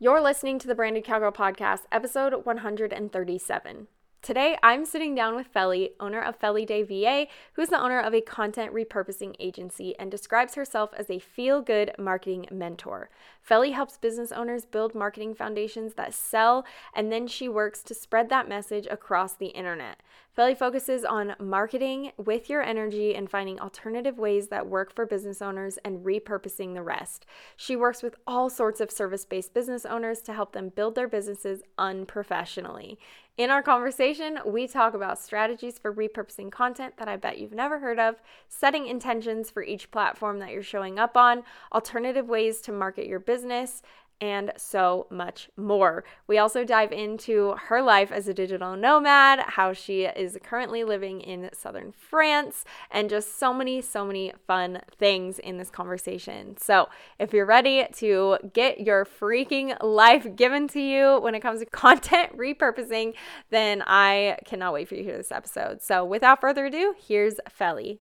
[0.00, 3.88] You're listening to the Branded Cowgirl Podcast, episode 137.
[4.22, 8.14] Today, I'm sitting down with Felly, owner of Felly Day VA, who's the owner of
[8.14, 13.10] a content repurposing agency and describes herself as a feel good marketing mentor.
[13.42, 18.28] Felly helps business owners build marketing foundations that sell, and then she works to spread
[18.28, 20.00] that message across the internet.
[20.34, 25.42] Felly focuses on marketing with your energy and finding alternative ways that work for business
[25.42, 27.26] owners and repurposing the rest.
[27.56, 31.08] She works with all sorts of service based business owners to help them build their
[31.08, 32.98] businesses unprofessionally.
[33.36, 37.78] In our conversation, we talk about strategies for repurposing content that I bet you've never
[37.78, 38.16] heard of,
[38.48, 43.20] setting intentions for each platform that you're showing up on, alternative ways to market your
[43.20, 43.82] business,
[44.20, 46.04] and so much more.
[46.26, 51.20] We also dive into her life as a digital nomad, how she is currently living
[51.20, 56.56] in southern France, and just so many, so many fun things in this conversation.
[56.58, 61.60] So, if you're ready to get your freaking life given to you when it comes
[61.60, 63.14] to content repurposing,
[63.50, 65.82] then I cannot wait for you to hear this episode.
[65.82, 68.00] So, without further ado, here's Felly.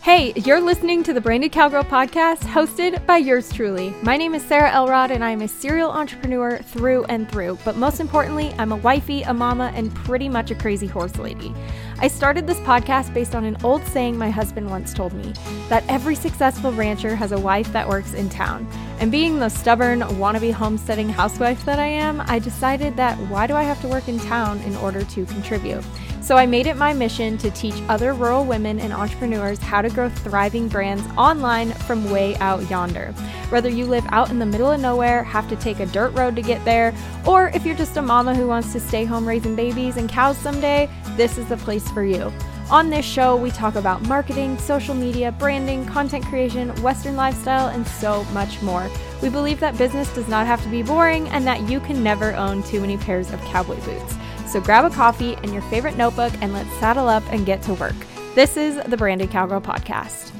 [0.00, 3.92] Hey, you're listening to the Branded Cowgirl podcast hosted by yours truly.
[4.02, 7.76] My name is Sarah Elrod and I am a serial entrepreneur through and through, but
[7.76, 11.52] most importantly, I'm a wifey, a mama, and pretty much a crazy horse lady.
[11.98, 15.34] I started this podcast based on an old saying my husband once told me
[15.68, 18.66] that every successful rancher has a wife that works in town.
[19.00, 23.54] And being the stubborn, wannabe homesteading housewife that I am, I decided that why do
[23.54, 25.84] I have to work in town in order to contribute?
[26.28, 29.88] So I made it my mission to teach other rural women and entrepreneurs how to
[29.88, 33.12] grow thriving brands online from way out yonder.
[33.48, 36.36] Whether you live out in the middle of nowhere, have to take a dirt road
[36.36, 36.94] to get there,
[37.26, 40.36] or if you're just a mama who wants to stay home raising babies and cows
[40.36, 42.30] someday, this is the place for you.
[42.70, 47.86] On this show, we talk about marketing, social media, branding, content creation, Western lifestyle, and
[47.86, 48.90] so much more.
[49.22, 52.34] We believe that business does not have to be boring and that you can never
[52.34, 54.14] own too many pairs of cowboy boots.
[54.48, 57.74] So grab a coffee and your favorite notebook and let's saddle up and get to
[57.74, 57.94] work.
[58.34, 60.32] This is the Branded Cowgirl Podcast.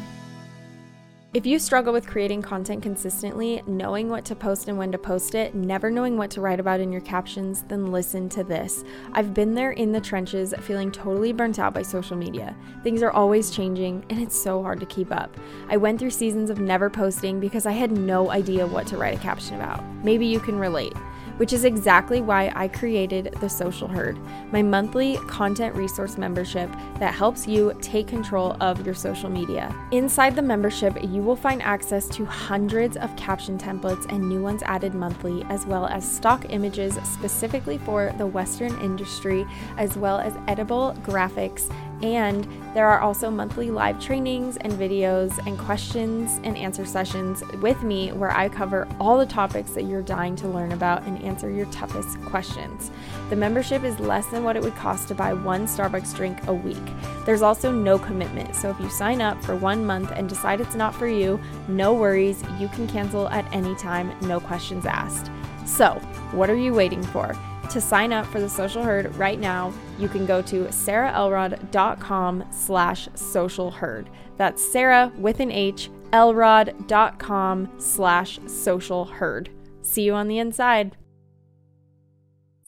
[1.34, 5.34] If you struggle with creating content consistently, knowing what to post and when to post
[5.34, 8.82] it, never knowing what to write about in your captions, then listen to this.
[9.12, 12.56] I've been there in the trenches, feeling totally burnt out by social media.
[12.82, 15.36] Things are always changing, and it's so hard to keep up.
[15.68, 19.18] I went through seasons of never posting because I had no idea what to write
[19.18, 19.84] a caption about.
[20.02, 20.94] Maybe you can relate
[21.38, 24.18] which is exactly why I created the Social Herd,
[24.52, 29.74] my monthly content resource membership that helps you take control of your social media.
[29.90, 34.62] Inside the membership, you will find access to hundreds of caption templates and new ones
[34.64, 39.46] added monthly, as well as stock images specifically for the Western industry,
[39.78, 41.72] as well as edible graphics
[42.02, 47.82] and there are also monthly live trainings and videos and questions and answer sessions with
[47.82, 51.50] me where I cover all the topics that you're dying to learn about and answer
[51.50, 52.90] your toughest questions.
[53.30, 56.54] The membership is less than what it would cost to buy one Starbucks drink a
[56.54, 56.76] week.
[57.26, 60.74] There's also no commitment, so if you sign up for one month and decide it's
[60.74, 65.30] not for you, no worries, you can cancel at any time, no questions asked.
[65.66, 65.94] So,
[66.32, 67.36] what are you waiting for?
[67.70, 73.08] To sign up for the social herd right now, you can go to sarahelrod.com slash
[73.14, 74.08] social herd.
[74.36, 79.50] That's Sarah with an H, elrod.com slash social herd.
[79.82, 80.96] See you on the inside.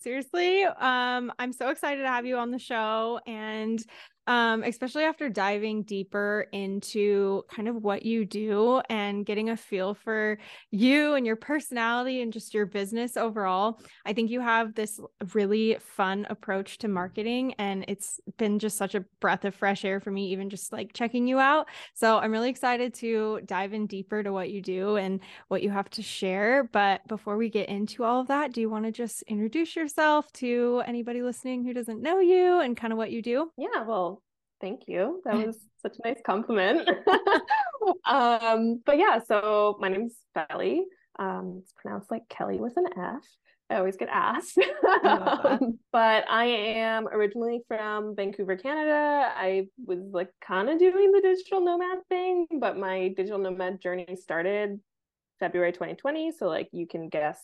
[0.01, 3.21] Seriously, um, I'm so excited to have you on the show.
[3.27, 3.85] And
[4.31, 9.93] um, especially after diving deeper into kind of what you do and getting a feel
[9.93, 10.39] for
[10.71, 13.81] you and your personality and just your business overall.
[14.07, 15.01] I think you have this
[15.35, 19.99] really fun approach to marketing, and it's been just such a breath of fresh air
[19.99, 21.67] for me, even just like checking you out.
[21.95, 25.71] So I'm really excited to dive in deeper to what you do and what you
[25.71, 26.71] have to share.
[26.73, 30.33] But before we get into all of that, do you want to just introduce yourself
[30.35, 33.51] to anybody listening who doesn't know you and kind of what you do?
[33.59, 34.20] Yeah, well,
[34.61, 35.23] Thank you.
[35.25, 36.89] That was such a nice compliment.
[38.05, 40.85] um, but yeah, so my name's Felly.
[41.19, 43.25] Um, it's pronounced like Kelly with an F.
[43.69, 44.59] I always get asked.
[45.05, 49.33] um, but I am originally from Vancouver, Canada.
[49.37, 54.17] I was like kind of doing the digital nomad thing, but my digital nomad journey
[54.17, 54.81] started
[55.39, 56.33] February 2020.
[56.33, 57.41] So like you can guess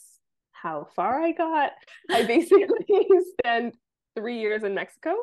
[0.50, 1.72] how far I got.
[2.10, 3.06] I basically
[3.38, 3.76] spent
[4.16, 5.14] three years in Mexico.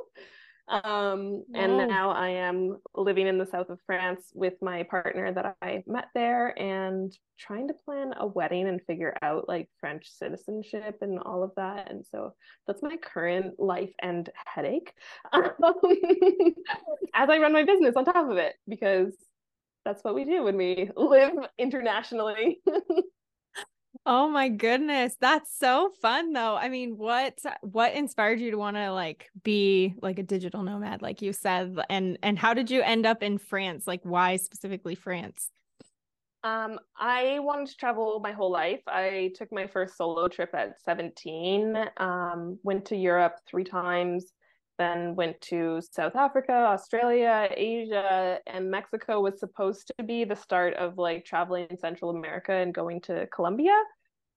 [0.70, 5.58] Um, and now I am living in the south of France with my partner that
[5.62, 11.00] I met there and trying to plan a wedding and figure out like French citizenship
[11.02, 11.92] and all of that.
[11.92, 12.34] And so
[12.66, 14.94] that's my current life and headache
[15.34, 15.52] as
[17.30, 19.14] I run my business on top of it because
[19.84, 22.60] that's what we do when we live internationally.
[24.06, 25.16] Oh my goodness.
[25.20, 26.56] That's so fun though.
[26.56, 31.02] I mean, what what inspired you to want to like be like a digital nomad
[31.02, 33.88] like you said and and how did you end up in France?
[33.88, 35.50] Like why specifically France?
[36.44, 38.82] Um I wanted to travel my whole life.
[38.88, 41.90] I took my first solo trip at 17.
[41.98, 44.34] Um went to Europe 3 times,
[44.84, 50.74] then went to South Africa, Australia, Asia, and Mexico was supposed to be the start
[50.76, 53.78] of like traveling in Central America and going to Colombia.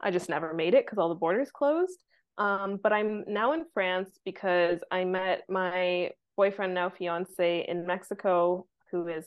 [0.01, 1.99] I just never made it because all the borders closed.
[2.39, 8.67] Um, but I'm now in France because I met my boyfriend, now fiance, in Mexico,
[8.91, 9.27] who is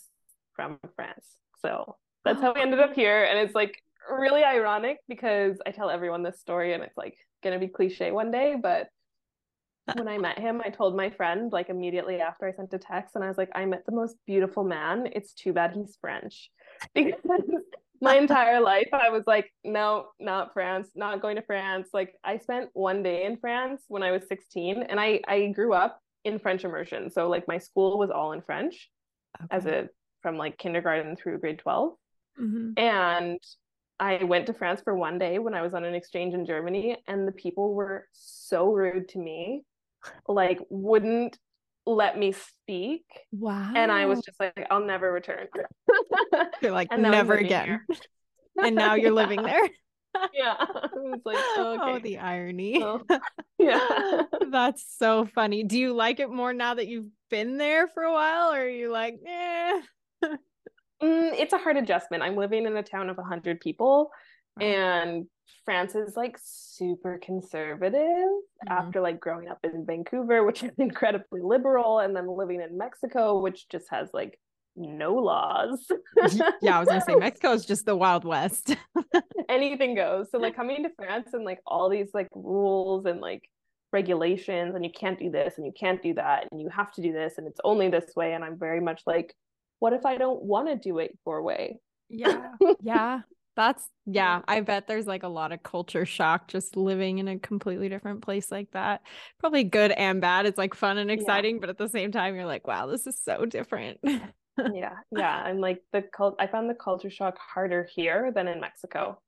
[0.56, 1.25] from France.
[1.62, 3.24] So that's how we ended up here.
[3.24, 7.60] And it's like really ironic because I tell everyone this story and it's like gonna
[7.60, 8.89] be cliche one day, but
[9.95, 13.15] when I met him, I told my friend like immediately after I sent a text,
[13.15, 15.09] and I was like, I met the most beautiful man.
[15.13, 16.50] It's too bad he's French.
[16.94, 17.19] Because
[18.01, 21.89] my entire life I was like, no, not France, not going to France.
[21.94, 25.74] Like I spent one day in France when I was 16, and I I grew
[25.74, 27.09] up in French immersion.
[27.12, 28.89] So like my school was all in French
[29.42, 29.47] okay.
[29.51, 29.89] as a
[30.21, 31.94] from like kindergarten through grade 12.
[32.39, 32.71] Mm-hmm.
[32.77, 33.39] And
[34.00, 36.97] I went to France for one day when I was on an exchange in Germany,
[37.07, 39.63] and the people were so rude to me
[40.27, 41.37] like wouldn't
[41.85, 43.03] let me speak.
[43.31, 43.73] Wow.
[43.75, 45.47] And I was just like, I'll never return.
[46.61, 47.81] You're like, never again.
[48.61, 49.63] and now you're living there.
[50.33, 50.55] yeah.
[50.59, 51.91] I was like, oh, okay.
[51.91, 52.81] oh the irony.
[52.83, 53.01] Oh,
[53.57, 54.23] yeah.
[54.51, 55.63] That's so funny.
[55.63, 58.69] Do you like it more now that you've been there for a while, or are
[58.69, 59.81] you like, eh?
[60.23, 60.33] mm,
[61.01, 62.23] it's a hard adjustment.
[62.23, 64.09] I'm living in a town of 100 people,
[64.59, 65.25] and
[65.65, 68.71] France is like super conservative mm-hmm.
[68.71, 73.39] after like growing up in Vancouver, which is incredibly liberal, and then living in Mexico,
[73.39, 74.39] which just has like
[74.75, 75.85] no laws.
[76.61, 78.75] yeah, I was gonna say Mexico is just the Wild West.
[79.49, 80.31] Anything goes.
[80.31, 83.49] So like coming to France and like all these like rules and like
[83.91, 87.01] regulations and you can't do this and you can't do that and you have to
[87.01, 89.33] do this and it's only this way and I'm very much like
[89.79, 91.79] what if I don't want to do it your way?
[92.09, 92.51] Yeah.
[92.81, 93.21] Yeah.
[93.59, 97.38] That's yeah, I bet there's like a lot of culture shock just living in a
[97.38, 99.01] completely different place like that.
[99.38, 100.45] Probably good and bad.
[100.45, 101.59] It's like fun and exciting, yeah.
[101.59, 104.00] but at the same time you're like, wow, this is so different.
[104.01, 104.95] yeah.
[105.11, 109.19] Yeah, and like the cult I found the culture shock harder here than in Mexico.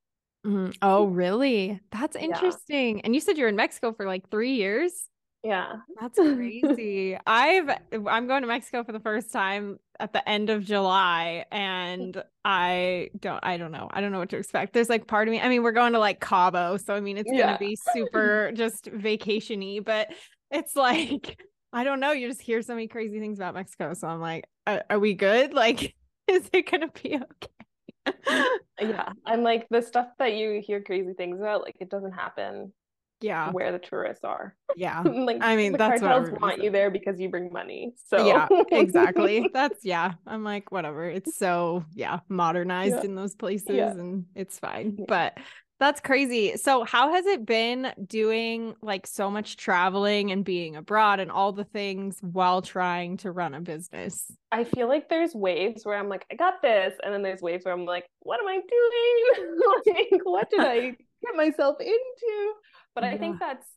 [0.47, 0.71] Mm-hmm.
[0.81, 1.81] Oh, really?
[1.91, 2.99] That's interesting.
[2.99, 3.01] Yeah.
[3.03, 5.09] And you said you're in Mexico for like 3 years?
[5.43, 5.77] Yeah.
[5.99, 7.17] That's crazy.
[7.25, 12.23] I've I'm going to Mexico for the first time at the end of July and
[12.45, 13.89] I don't I don't know.
[13.91, 14.73] I don't know what to expect.
[14.73, 15.41] There's like part of me.
[15.41, 17.41] I mean, we're going to like Cabo, so I mean it's yeah.
[17.41, 20.09] going to be super just vacationy, but
[20.51, 21.41] it's like
[21.73, 24.45] I don't know, you just hear so many crazy things about Mexico, so I'm like,
[24.67, 25.53] are, are we good?
[25.53, 25.95] Like
[26.27, 28.47] is it going to be okay?
[28.79, 29.09] yeah.
[29.25, 32.73] I'm like the stuff that you hear crazy things about like it doesn't happen
[33.21, 36.89] yeah where the tourists are yeah like i mean the that's cartels want you there
[36.89, 42.19] because you bring money so yeah exactly that's yeah i'm like whatever it's so yeah
[42.29, 43.03] modernized yeah.
[43.03, 43.91] in those places yeah.
[43.91, 45.05] and it's fine yeah.
[45.07, 45.37] but
[45.81, 46.57] that's crazy.
[46.57, 51.53] So, how has it been doing like so much traveling and being abroad and all
[51.53, 54.31] the things while trying to run a business?
[54.51, 56.93] I feel like there's waves where I'm like, I got this.
[57.03, 59.59] And then there's waves where I'm like, what am I doing?
[60.11, 62.53] like, what did I get myself into?
[62.95, 63.67] But I think that's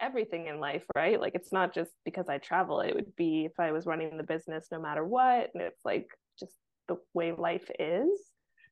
[0.00, 1.20] everything in life, right?
[1.20, 4.22] Like, it's not just because I travel, it would be if I was running the
[4.22, 5.50] business no matter what.
[5.54, 6.08] And it's like
[6.38, 6.52] just
[6.88, 8.10] the way life is.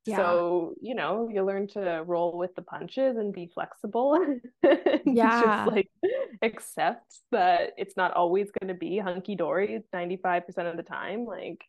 [0.05, 0.19] Yeah.
[0.19, 4.17] So, you know, you learn to roll with the punches and be flexible.
[5.05, 5.65] yeah.
[5.65, 5.91] Just like
[6.43, 11.25] accept that it's not always going to be hunky dory 95% of the time.
[11.25, 11.65] Like,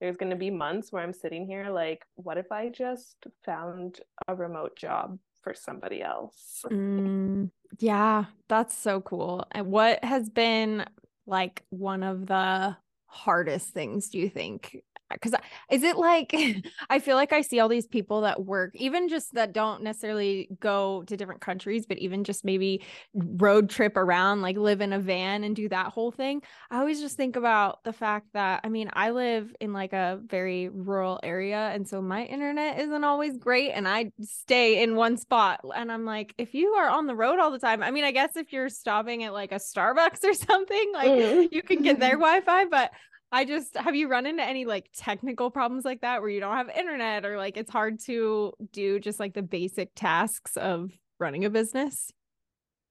[0.00, 4.00] there's going to be months where I'm sitting here like, what if I just found
[4.28, 6.64] a remote job for somebody else?
[6.72, 9.46] Mm, yeah, that's so cool.
[9.52, 10.84] And what has been
[11.26, 15.34] like one of the hardest things do you think because
[15.70, 16.34] is it like
[16.90, 20.48] I feel like I see all these people that work, even just that don't necessarily
[20.60, 22.82] go to different countries, but even just maybe
[23.14, 26.42] road trip around, like live in a van and do that whole thing.
[26.70, 30.20] I always just think about the fact that I mean, I live in like a
[30.24, 35.16] very rural area, and so my internet isn't always great, and I stay in one
[35.16, 35.60] spot.
[35.74, 38.12] And I'm like, if you are on the road all the time, I mean, I
[38.12, 41.48] guess if you're stopping at like a Starbucks or something, like mm.
[41.50, 42.90] you can get their Wi Fi, but
[43.34, 46.56] I just have you run into any like technical problems like that where you don't
[46.56, 51.44] have internet or like it's hard to do just like the basic tasks of running
[51.44, 52.12] a business?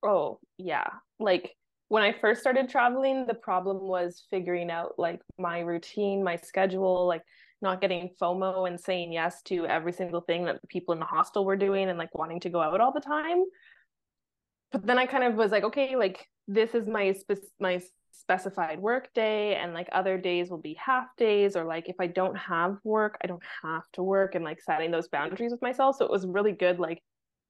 [0.03, 0.87] Oh, yeah.
[1.17, 1.55] Like
[1.87, 7.07] when I first started traveling, the problem was figuring out like my routine, my schedule,
[7.07, 7.21] like
[7.61, 11.05] not getting FOMO and saying yes to every single thing that the people in the
[11.05, 13.45] hostel were doing and like wanting to go out all the time.
[14.73, 17.79] But then I kind of was like, okay, like this is my spe- my
[18.13, 22.07] specified work day and like other days will be half days or like if I
[22.07, 25.97] don't have work, I don't have to work and like setting those boundaries with myself.
[25.97, 27.01] So it was really good like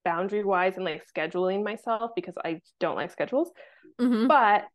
[0.06, 3.52] boundary wise and like scheduling myself because I don't like schedules.
[4.00, 4.28] Mm-hmm.
[4.28, 4.66] But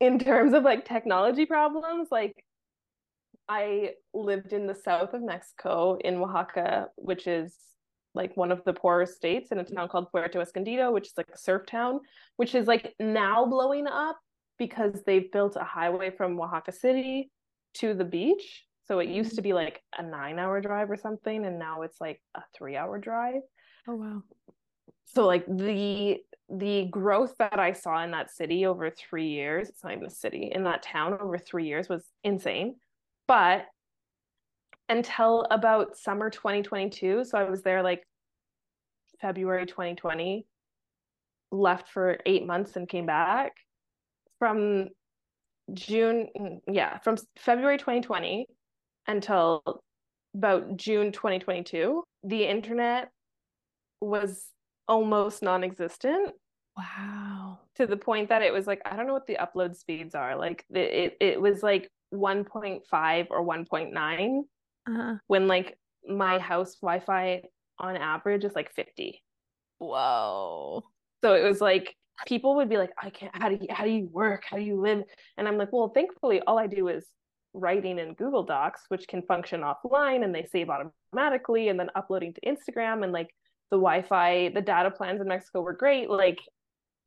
[0.00, 2.44] in terms of like technology problems, like
[3.48, 7.56] I lived in the south of Mexico in Oaxaca, which is
[8.14, 11.30] like one of the poorer states in a town called Puerto Escondido, which is like
[11.32, 12.00] a surf town,
[12.36, 14.18] which is like now blowing up
[14.58, 17.30] because they've built a highway from Oaxaca City
[17.74, 18.64] to the beach.
[18.84, 19.36] So it used mm-hmm.
[19.36, 22.76] to be like a nine hour drive or something, and now it's like a three
[22.76, 23.42] hour drive.
[23.88, 24.22] Oh wow.
[25.04, 26.18] So like the
[26.48, 30.10] the growth that I saw in that city over three years, it's not even a
[30.10, 32.76] city, in that town over three years was insane.
[33.26, 33.66] But
[34.88, 38.02] until about summer 2022, so I was there like
[39.20, 40.46] February 2020,
[41.50, 43.52] left for eight months and came back.
[44.42, 44.88] From
[45.72, 48.46] June, yeah, from February 2020
[49.06, 49.62] until
[50.34, 53.10] about June 2022, the internet
[54.00, 54.46] was
[54.88, 56.32] almost non-existent
[56.76, 57.60] Wow.
[57.76, 60.36] To the point that it was like, I don't know what the upload speeds are.
[60.36, 64.40] Like it, it was like 1.5 or 1.9
[64.88, 65.14] uh-huh.
[65.26, 67.42] when like my house Wi-Fi
[67.78, 69.22] on average is like 50.
[69.78, 70.82] Whoa.
[71.22, 71.94] So it was like
[72.26, 74.44] people would be like, I can't how do you how do you work?
[74.48, 75.02] How do you live?
[75.36, 77.06] And I'm like, well, thankfully all I do is
[77.54, 82.34] writing in Google Docs, which can function offline and they save automatically, and then uploading
[82.34, 83.28] to Instagram and like
[83.70, 86.10] the Wi-Fi, the data plans in Mexico were great.
[86.10, 86.38] Like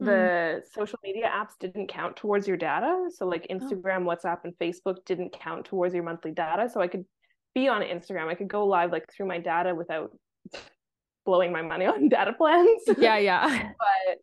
[0.02, 0.06] Mm.
[0.08, 3.10] the social media apps didn't count towards your data.
[3.16, 3.54] So like oh.
[3.54, 4.16] Instagram, oh.
[4.16, 6.70] WhatsApp, and Facebook didn't count towards your monthly data.
[6.70, 7.06] So I could
[7.54, 8.28] be on Instagram.
[8.28, 10.12] I could go live like through my data without
[11.26, 12.82] blowing my money on data plans.
[12.98, 13.72] Yeah, yeah.
[13.78, 14.18] but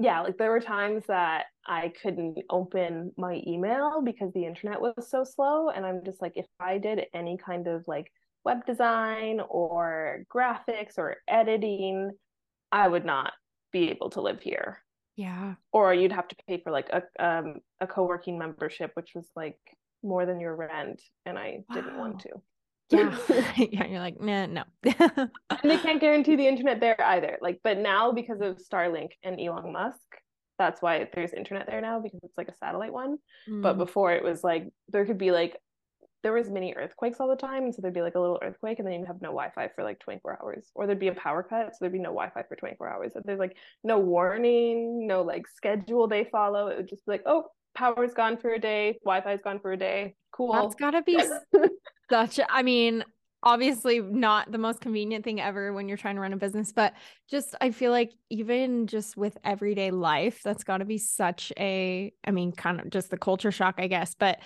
[0.00, 5.10] yeah, like there were times that I couldn't open my email because the internet was
[5.10, 5.68] so slow.
[5.68, 8.10] And I'm just like, if I did any kind of like
[8.44, 12.10] web design or graphics or editing,
[12.70, 13.32] I would not
[13.70, 14.82] be able to live here.
[15.16, 15.54] Yeah.
[15.72, 19.58] Or you'd have to pay for like a um a co-working membership, which was like
[20.02, 21.74] more than your rent, and I wow.
[21.74, 22.30] didn't want to.
[22.90, 23.16] Yeah.
[23.56, 23.86] yeah.
[23.86, 24.64] You're like, nah, no.
[24.84, 25.30] and
[25.64, 27.38] they can't guarantee the internet there either.
[27.40, 29.98] Like, but now because of Starlink and Elon Musk,
[30.58, 33.18] that's why there's internet there now because it's like a satellite one.
[33.48, 33.62] Mm.
[33.62, 35.56] But before it was like there could be like
[36.22, 38.78] there was mini earthquakes all the time and so there'd be like a little earthquake
[38.78, 41.42] and then you'd have no wi-fi for like 24 hours or there'd be a power
[41.42, 45.22] cut so there'd be no wi-fi for 24 hours And there's like no warning no
[45.22, 48.98] like schedule they follow it would just be like oh power's gone for a day
[49.04, 51.18] wi-fi's gone for a day cool that's gotta be
[52.12, 53.02] such i mean
[53.42, 56.92] obviously not the most convenient thing ever when you're trying to run a business but
[57.30, 62.12] just i feel like even just with everyday life that's got to be such a
[62.26, 64.40] i mean kind of just the culture shock i guess but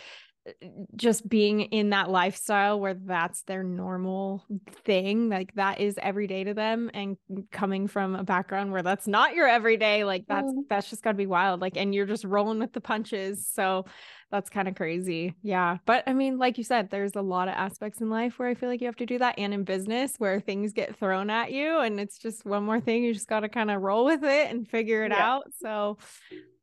[0.95, 4.45] just being in that lifestyle where that's their normal
[4.85, 7.17] thing like that is every day to them and
[7.51, 10.63] coming from a background where that's not your everyday like that's mm.
[10.69, 13.85] that's just got to be wild like and you're just rolling with the punches so
[14.31, 15.35] that's kind of crazy.
[15.43, 18.49] Yeah but i mean like you said there's a lot of aspects in life where
[18.49, 21.31] i feel like you have to do that and in business where things get thrown
[21.31, 24.05] at you and it's just one more thing you just got to kind of roll
[24.05, 25.27] with it and figure it yeah.
[25.27, 25.99] out so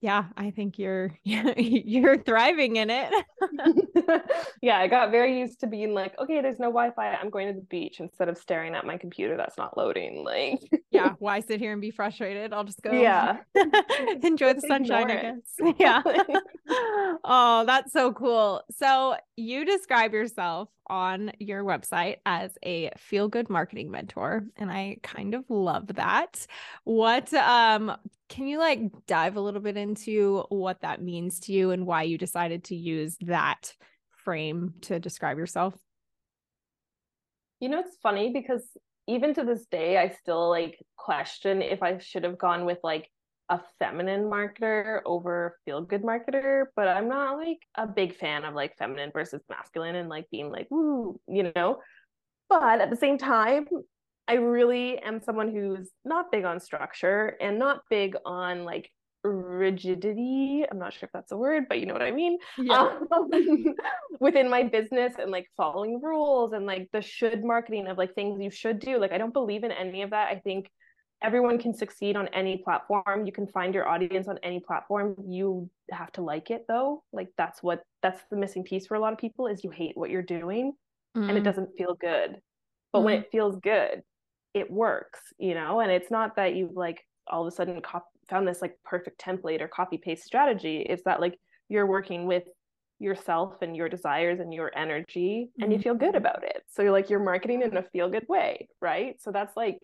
[0.02, 3.12] yeah i think you're you're thriving in it.
[4.62, 7.54] Yeah i got very used to being like okay there's no wi-fi i'm going to
[7.54, 10.60] the beach instead of staring at my computer that's not loading like
[10.92, 12.54] yeah why sit here and be frustrated?
[12.54, 13.38] I'll just go yeah.
[14.24, 15.76] enjoy the sunshine i guess.
[15.80, 16.02] Yeah.
[17.24, 18.62] Oh that's so cool.
[18.72, 24.98] So you describe yourself on your website as a feel good marketing mentor and i
[25.02, 26.46] kind of love that.
[26.84, 27.96] What um
[28.30, 32.04] can you like dive a little bit into what that means to you and why
[32.04, 33.74] you decided to use that
[34.24, 35.76] frame to describe yourself?
[37.60, 38.64] You know it's funny because
[39.08, 43.10] even to this day i still like question if i should have gone with like
[43.54, 48.56] a feminine marketer over feel good marketer, but I'm not like a big fan of
[48.56, 51.78] like feminine versus masculine and like being like, woo, you know.
[52.50, 53.68] But at the same time,
[54.28, 58.90] I really am someone who's not big on structure and not big on like
[59.24, 60.66] rigidity.
[60.70, 62.40] I'm not sure if that's a word, but you know what I mean.
[62.58, 62.98] Yeah.
[63.12, 63.30] Um,
[64.20, 68.42] within my business and like following rules and like the should marketing of like things
[68.42, 68.98] you should do.
[68.98, 70.30] Like I don't believe in any of that.
[70.30, 70.72] I think
[71.24, 75.70] everyone can succeed on any platform you can find your audience on any platform you
[75.90, 79.14] have to like it though like that's what that's the missing piece for a lot
[79.14, 80.74] of people is you hate what you're doing
[81.16, 81.28] mm.
[81.28, 81.46] and it mm.
[81.46, 82.40] doesn't feel good.
[82.92, 83.04] But mm.
[83.04, 84.04] when it feels good,
[84.54, 85.80] it works, you know?
[85.80, 89.20] And it's not that you've like all of a sudden cop- found this like perfect
[89.20, 90.86] template or copy paste strategy.
[90.88, 91.40] It's that like
[91.70, 92.44] you're working with
[93.00, 96.18] yourself and your desires and your energy and you feel good mm-hmm.
[96.18, 96.64] about it.
[96.70, 99.16] So you're like you're marketing in a feel good way, right?
[99.22, 99.80] So that's like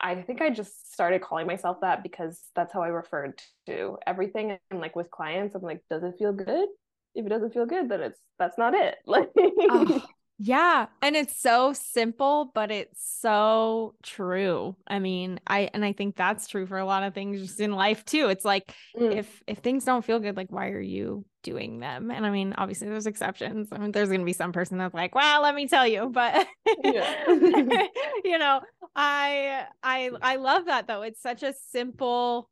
[0.00, 3.98] I, I think I just started calling myself that because that's how I referred to
[4.06, 6.68] everything and like with clients, I'm like, does it feel good?
[7.14, 8.96] If it doesn't feel good, then it's that's not it.
[9.06, 10.02] Like oh,
[10.38, 10.86] yeah.
[11.00, 14.76] And it's so simple, but it's so true.
[14.86, 17.72] I mean, I and I think that's true for a lot of things just in
[17.72, 18.28] life too.
[18.28, 19.16] It's like mm.
[19.16, 22.10] if if things don't feel good, like why are you doing them?
[22.10, 23.68] And I mean, obviously there's exceptions.
[23.72, 26.10] I mean, there's gonna be some person that's like, well, let me tell you.
[26.10, 26.46] But
[26.84, 28.60] you know,
[28.94, 31.02] I I I love that though.
[31.02, 32.50] It's such a simple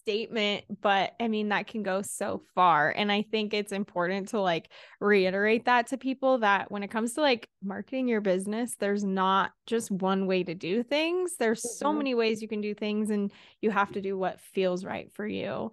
[0.00, 2.90] statement, but I mean, that can go so far.
[2.90, 7.14] And I think it's important to like reiterate that to people that when it comes
[7.14, 11.36] to like marketing your business, there's not just one way to do things.
[11.38, 11.84] There's mm-hmm.
[11.84, 13.30] so many ways you can do things, and
[13.60, 15.70] you have to do what feels right for you.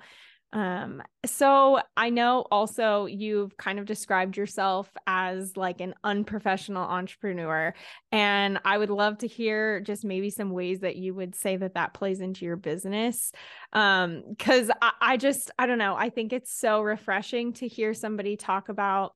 [0.53, 7.73] Um, so I know also you've kind of described yourself as like an unprofessional entrepreneur,
[8.11, 11.73] and I would love to hear just maybe some ways that you would say that
[11.73, 13.31] that plays into your business.
[13.73, 17.93] Um, because I, I just, I don't know, I think it's so refreshing to hear
[17.93, 19.13] somebody talk about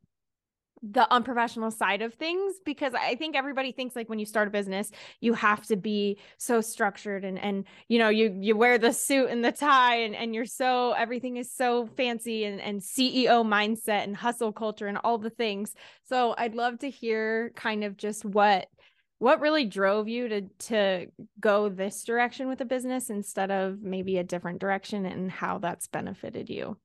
[0.84, 4.52] the unprofessional side of things because I think everybody thinks like when you start a
[4.52, 8.92] business you have to be so structured and and you know you you wear the
[8.92, 13.46] suit and the tie and and you're so everything is so fancy and and CEO
[13.46, 15.74] mindset and hustle culture and all the things.
[16.06, 18.68] So I'd love to hear kind of just what
[19.20, 21.06] what really drove you to to
[21.40, 25.88] go this direction with a business instead of maybe a different direction and how that's
[25.88, 26.78] benefited you.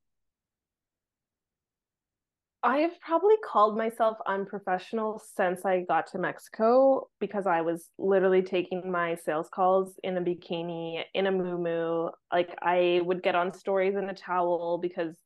[2.67, 8.91] I've probably called myself unprofessional since I got to Mexico because I was literally taking
[8.91, 13.95] my sales calls in a bikini, in a moo Like I would get on stories
[13.95, 15.17] in a towel because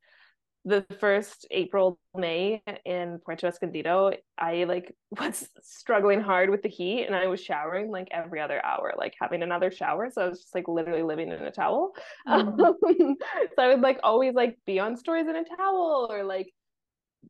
[0.67, 7.07] the first April, May in Puerto Escondido, I like was struggling hard with the heat
[7.07, 10.11] and I was showering like every other hour, like having another shower.
[10.13, 11.93] So I was just like literally living in a towel.
[12.29, 12.61] Mm-hmm.
[12.61, 13.17] Um,
[13.57, 16.53] so I would like always like be on stories in a towel or like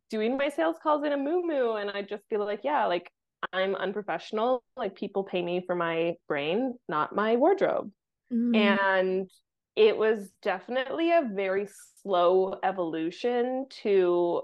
[0.08, 3.10] doing my sales calls in a moo moo and I just feel like, yeah, like
[3.52, 4.62] I'm unprofessional.
[4.76, 7.90] Like people pay me for my brain, not my wardrobe.
[8.32, 8.56] Mm.
[8.56, 9.30] And
[9.76, 11.68] it was definitely a very
[12.02, 14.42] slow evolution to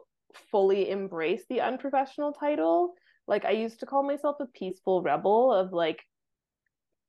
[0.51, 2.95] fully embrace the unprofessional title.
[3.27, 6.03] Like I used to call myself a peaceful rebel of like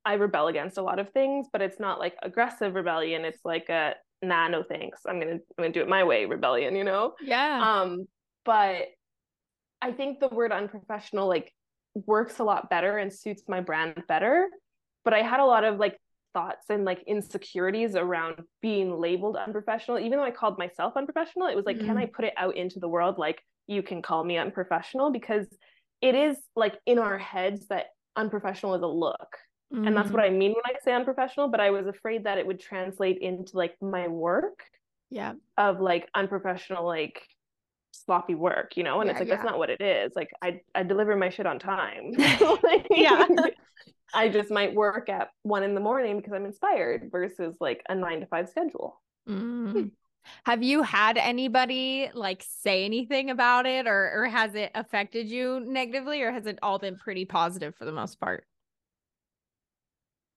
[0.05, 3.25] I rebel against a lot of things, but it's not like aggressive rebellion.
[3.25, 5.01] It's like a nah, no thanks.
[5.05, 7.13] I'm gonna I'm gonna do it my way rebellion, you know?
[7.21, 7.61] Yeah.
[7.61, 8.07] Um,
[8.47, 8.85] but
[9.81, 11.53] I think the word unprofessional like
[11.93, 14.47] works a lot better and suits my brand better.
[15.03, 15.99] But I had a lot of like
[16.33, 19.99] thoughts and like insecurities around being labeled unprofessional.
[19.99, 21.87] Even though I called myself unprofessional, it was like, mm-hmm.
[21.87, 25.11] can I put it out into the world like you can call me unprofessional?
[25.11, 25.45] Because
[26.01, 29.35] it is like in our heads that unprofessional is a look.
[29.73, 29.87] Mm-hmm.
[29.87, 30.35] And that's what mm-hmm.
[30.35, 33.57] I mean when I say unprofessional, but I was afraid that it would translate into
[33.57, 34.63] like my work.
[35.09, 35.33] Yeah.
[35.57, 37.21] Of like unprofessional, like
[38.05, 39.01] sloppy work, you know?
[39.01, 39.35] And yeah, it's like, yeah.
[39.35, 40.13] that's not what it is.
[40.15, 42.13] Like I, I deliver my shit on time.
[42.63, 43.27] like, yeah.
[44.13, 47.95] I just might work at one in the morning because I'm inspired versus like a
[47.95, 49.01] nine to five schedule.
[49.27, 49.91] Mm.
[50.45, 55.61] Have you had anybody like say anything about it or or has it affected you
[55.65, 58.45] negatively or has it all been pretty positive for the most part?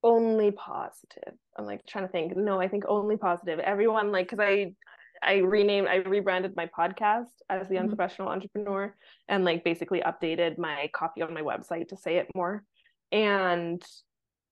[0.02, 1.34] Only positive.
[1.56, 2.36] I'm like trying to think.
[2.36, 3.58] No, I think only positive.
[3.60, 4.74] Everyone like cuz I
[5.22, 7.84] I renamed, I rebranded my podcast as the mm-hmm.
[7.84, 8.94] unprofessional entrepreneur
[9.28, 12.64] and like basically updated my copy on my website to say it more.
[13.12, 13.82] And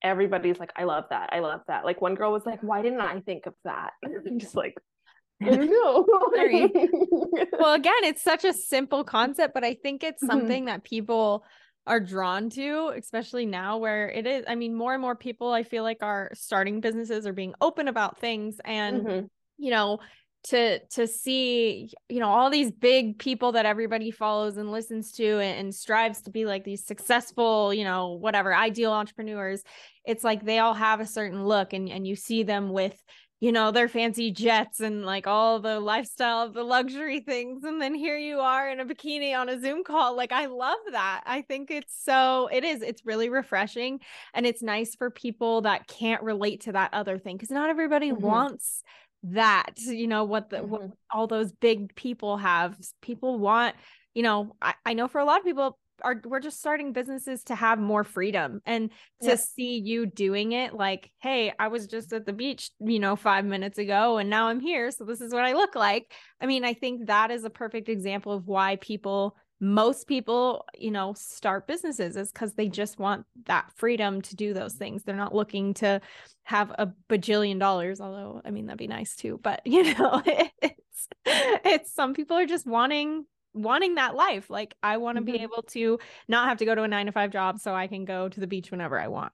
[0.02, 1.30] everybody's like, I love that.
[1.32, 1.84] I love that.
[1.84, 3.92] Like one girl was like, why didn't I think of that?
[4.04, 4.74] I'm just like,
[5.42, 6.06] I don't know.
[7.58, 10.30] well, again, it's such a simple concept, but I think it's mm-hmm.
[10.30, 10.72] something mm-hmm.
[10.72, 11.44] that people
[11.86, 14.44] are drawn to, especially now where it is.
[14.46, 17.88] I mean, more and more people I feel like are starting businesses or being open
[17.88, 18.60] about things.
[18.64, 19.26] And, mm-hmm.
[19.56, 20.00] you know,
[20.44, 25.38] to to see you know all these big people that everybody follows and listens to
[25.40, 29.62] and, and, strives to be like these successful you know whatever ideal entrepreneurs.
[30.04, 33.02] It's like they all have a certain look and and you see them with
[33.40, 37.64] you know their fancy jets and like all the lifestyle of the luxury things.
[37.64, 40.16] And then here you are in a bikini on a zoom call.
[40.16, 41.22] Like i love that.
[41.26, 44.00] I think it's so it is it's really refreshing.
[44.34, 48.10] And it's nice for people that can't relate to that other thing because not everybody
[48.10, 48.24] mm-hmm.
[48.24, 48.82] wants
[49.24, 50.70] that you know what the mm-hmm.
[50.70, 52.76] what all those big people have.
[53.02, 53.74] People want
[54.14, 57.42] you know I, I know for a lot of people are we're just starting businesses
[57.44, 58.90] to have more freedom and
[59.22, 63.16] to see you doing it like hey i was just at the beach you know
[63.16, 66.12] 5 minutes ago and now i'm here so this is what i look like.
[66.40, 70.90] I mean i think that is a perfect example of why people most people you
[70.90, 75.16] know start businesses is because they just want that freedom to do those things they're
[75.16, 76.00] not looking to
[76.44, 81.08] have a bajillion dollars although i mean that'd be nice too but you know it's
[81.26, 84.50] it's some people are just wanting wanting that life.
[84.50, 85.32] Like I want to mm-hmm.
[85.32, 87.86] be able to not have to go to a 9 to 5 job so I
[87.86, 89.32] can go to the beach whenever I want.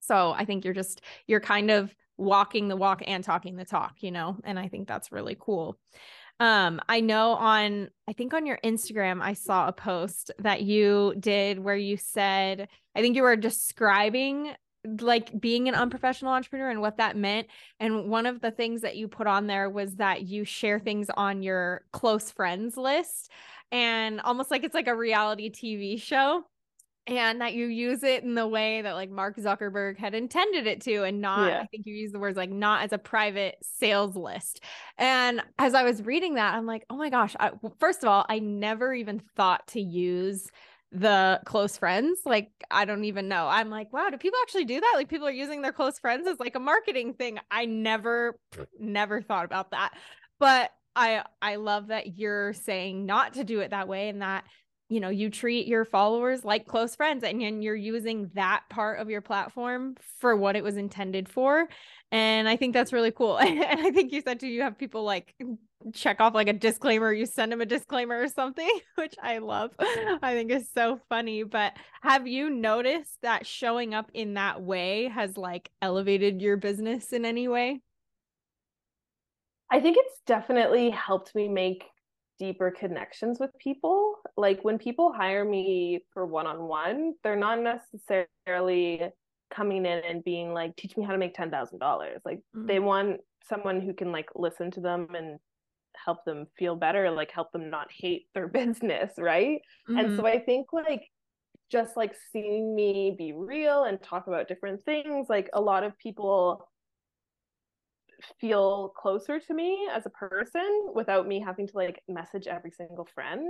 [0.00, 3.96] So I think you're just you're kind of walking the walk and talking the talk,
[4.00, 5.78] you know, and I think that's really cool.
[6.38, 11.14] Um, I know on I think on your Instagram I saw a post that you
[11.18, 14.52] did where you said I think you were describing
[15.00, 17.48] like being an unprofessional entrepreneur and what that meant.
[17.80, 21.08] And one of the things that you put on there was that you share things
[21.16, 23.30] on your close friends list
[23.72, 26.44] and almost like it's like a reality TV show
[27.06, 30.80] and that you use it in the way that like Mark Zuckerberg had intended it
[30.82, 31.60] to and not yeah.
[31.60, 34.60] I think you use the words like not as a private sales list.
[34.98, 38.26] And as I was reading that I'm like, "Oh my gosh, I, first of all,
[38.28, 40.50] I never even thought to use
[40.92, 42.20] the close friends.
[42.24, 43.46] Like, I don't even know.
[43.48, 44.92] I'm like, wow, do people actually do that?
[44.94, 47.38] Like, people are using their close friends as like a marketing thing.
[47.50, 48.38] I never,
[48.78, 49.92] never thought about that.
[50.38, 54.44] But I, I love that you're saying not to do it that way and that,
[54.88, 59.00] you know, you treat your followers like close friends and, and you're using that part
[59.00, 61.68] of your platform for what it was intended for.
[62.12, 63.36] And I think that's really cool.
[63.38, 65.34] and I think you said too you have people like
[65.92, 69.72] check off like a disclaimer, you send them a disclaimer or something, which I love.
[69.78, 71.42] I think is so funny.
[71.42, 71.72] But
[72.02, 77.24] have you noticed that showing up in that way has like elevated your business in
[77.24, 77.80] any way?
[79.68, 81.84] I think it's definitely helped me make
[82.38, 84.16] deeper connections with people.
[84.36, 89.10] Like when people hire me for one on one, they're not necessarily
[89.54, 91.50] coming in and being like, teach me how to make $10,000.
[92.24, 92.66] Like mm-hmm.
[92.66, 95.38] they want someone who can like listen to them and
[96.04, 99.60] help them feel better, like help them not hate their business, right?
[99.88, 99.98] Mm-hmm.
[99.98, 100.26] And so mm-hmm.
[100.26, 101.02] I think like
[101.70, 105.98] just like seeing me be real and talk about different things, like a lot of
[105.98, 106.68] people
[108.40, 113.06] feel closer to me as a person without me having to like message every single
[113.14, 113.48] friend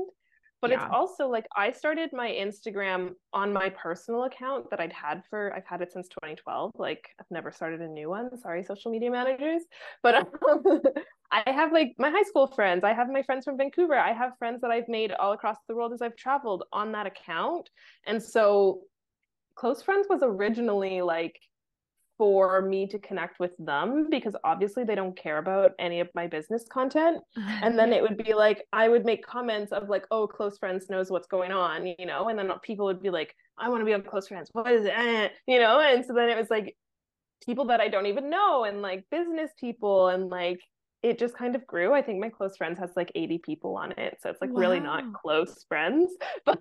[0.62, 0.84] but yeah.
[0.84, 5.54] it's also like I started my Instagram on my personal account that I'd had for
[5.54, 6.72] I've had it since 2012.
[6.76, 8.36] Like I've never started a new one.
[8.38, 9.62] Sorry, social media managers.
[10.02, 10.80] But um,
[11.30, 12.84] I have like my high school friends.
[12.84, 13.96] I have my friends from Vancouver.
[13.96, 17.06] I have friends that I've made all across the world as I've traveled on that
[17.06, 17.68] account.
[18.06, 18.80] And so
[19.56, 21.38] close friends was originally like
[22.18, 26.26] for me to connect with them because obviously they don't care about any of my
[26.26, 27.18] business content.
[27.62, 30.88] And then it would be like i would make comments of like oh close friends
[30.88, 32.28] knows what's going on you know?
[32.28, 34.50] And then people would be like i want to be on close friends.
[34.52, 35.32] What is it?
[35.46, 35.80] You know?
[35.80, 36.76] And so then it was like
[37.44, 40.60] people that i don't even know and like business people and like
[41.02, 41.92] it just kind of grew.
[41.92, 44.18] I think my close friends has like 80 people on it.
[44.20, 44.60] So it's like wow.
[44.60, 46.12] really not close friends.
[46.44, 46.60] But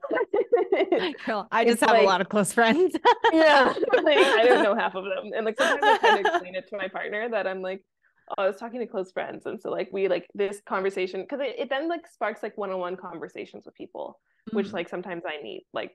[1.25, 2.95] Girl, I just have like, a lot of close friends.
[3.33, 3.73] yeah.
[4.03, 5.31] Like, I don't know half of them.
[5.35, 7.81] And like sometimes I kind of explain it to my partner that I'm like,
[8.29, 9.45] oh, I was talking to close friends.
[9.45, 12.97] And so like we like this conversation because it, it then like sparks like one-on-one
[12.97, 14.19] conversations with people,
[14.49, 14.57] mm-hmm.
[14.57, 15.65] which like sometimes I need.
[15.73, 15.91] Like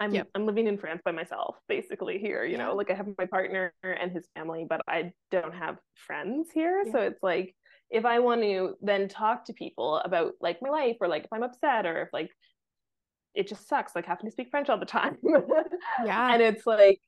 [0.00, 0.28] I'm yep.
[0.34, 2.66] I'm living in France by myself basically here, you yeah.
[2.66, 6.82] know, like I have my partner and his family, but I don't have friends here.
[6.84, 6.92] Yeah.
[6.92, 7.54] So it's like
[7.90, 11.32] if I want to then talk to people about like my life or like if
[11.32, 12.30] I'm upset or if like
[13.34, 15.16] it just sucks like having to speak French all the time.
[16.04, 16.32] yeah.
[16.32, 17.00] And it's like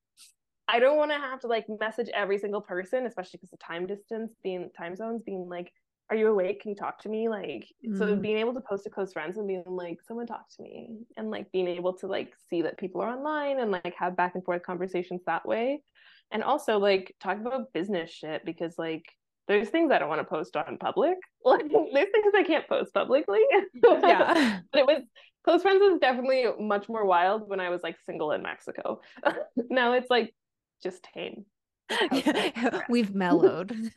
[0.68, 3.86] I don't want to have to like message every single person, especially because the time
[3.86, 5.72] distance being time zones being like
[6.08, 6.62] are you awake?
[6.62, 7.28] Can you talk to me?
[7.28, 7.98] Like, mm.
[7.98, 10.98] so being able to post to close friends and being like, someone talk to me,
[11.16, 14.34] and like being able to like see that people are online and like have back
[14.34, 15.82] and forth conversations that way.
[16.30, 19.04] And also like talk about business shit because like
[19.48, 21.16] there's things I don't want to post on public.
[21.44, 23.38] Like there's things I can't post publicly.
[23.84, 24.58] yeah.
[24.72, 25.02] but it was
[25.44, 29.00] close friends was definitely much more wild when I was like single in Mexico.
[29.70, 30.34] now it's like
[30.82, 31.44] just tame.
[32.88, 33.74] We've mellowed.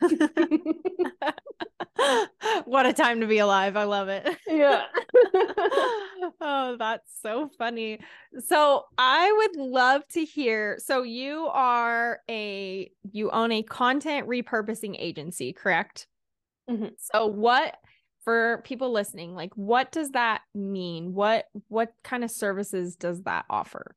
[2.64, 3.76] what a time to be alive.
[3.76, 4.28] I love it.
[4.46, 4.82] Yeah.
[6.40, 8.00] oh, that's so funny.
[8.46, 10.78] So, I would love to hear.
[10.78, 16.06] So, you are a you own a content repurposing agency, correct?
[16.68, 16.88] Mm-hmm.
[16.98, 17.76] So, what
[18.24, 21.14] for people listening, like what does that mean?
[21.14, 23.96] What what kind of services does that offer?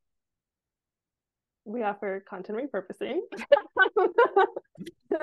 [1.66, 3.20] We offer content repurposing.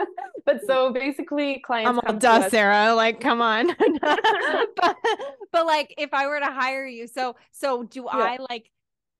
[0.46, 2.94] but so basically clients I'm all duh, Sarah.
[2.94, 3.68] Like, come on.
[4.00, 4.96] but,
[5.52, 8.18] but like if I were to hire you, so so do yeah.
[8.18, 8.70] I like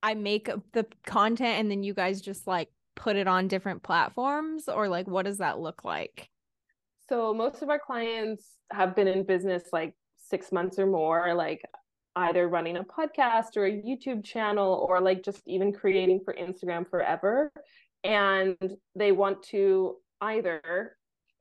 [0.02, 4.68] I make the content and then you guys just like put it on different platforms
[4.68, 6.28] or like what does that look like?
[7.08, 9.94] So most of our clients have been in business like
[10.28, 11.62] 6 months or more like
[12.16, 16.88] either running a podcast or a YouTube channel or like just even creating for Instagram
[16.88, 17.52] forever.
[18.02, 18.56] And
[18.94, 20.96] they want to either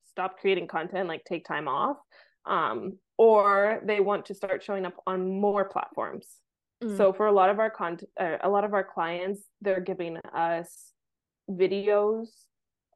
[0.09, 1.97] stop creating content like take time off
[2.45, 6.27] um, or they want to start showing up on more platforms.
[6.83, 6.95] Mm.
[6.95, 10.15] so for a lot of our content uh, a lot of our clients they're giving
[10.33, 10.93] us
[11.51, 12.27] videos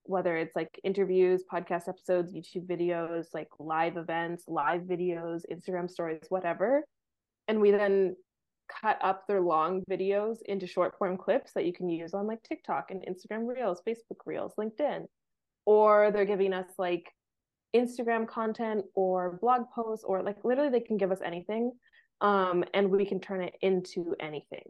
[0.04, 6.24] whether it's like interviews podcast episodes youtube videos like live events live videos instagram stories
[6.30, 6.86] whatever
[7.48, 8.16] and we then
[8.82, 12.42] cut up their long videos into short form clips that you can use on like
[12.44, 15.06] TikTok and Instagram Reels, Facebook Reels, LinkedIn.
[15.66, 17.10] Or they're giving us like
[17.76, 21.72] Instagram content or blog posts or like literally they can give us anything
[22.22, 24.64] um, and we can turn it into anything.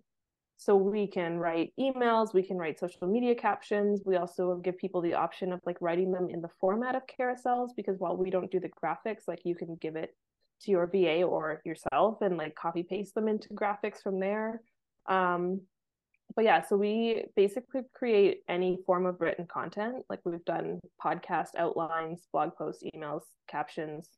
[0.58, 4.02] So we can write emails, we can write social media captions.
[4.06, 7.70] We also give people the option of like writing them in the format of carousels
[7.76, 10.16] because while we don't do the graphics, like you can give it
[10.64, 14.62] to your VA or yourself and like copy paste them into graphics from there.
[15.08, 15.62] Um,
[16.36, 20.04] but yeah, so we basically create any form of written content.
[20.10, 24.10] Like we've done podcast outlines, blog posts, emails, captions.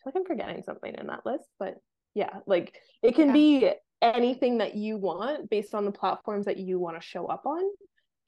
[0.00, 1.76] I feel like I'm forgetting something in that list, but
[2.14, 3.32] yeah, like it can yeah.
[3.32, 7.46] be anything that you want based on the platforms that you want to show up
[7.46, 7.62] on.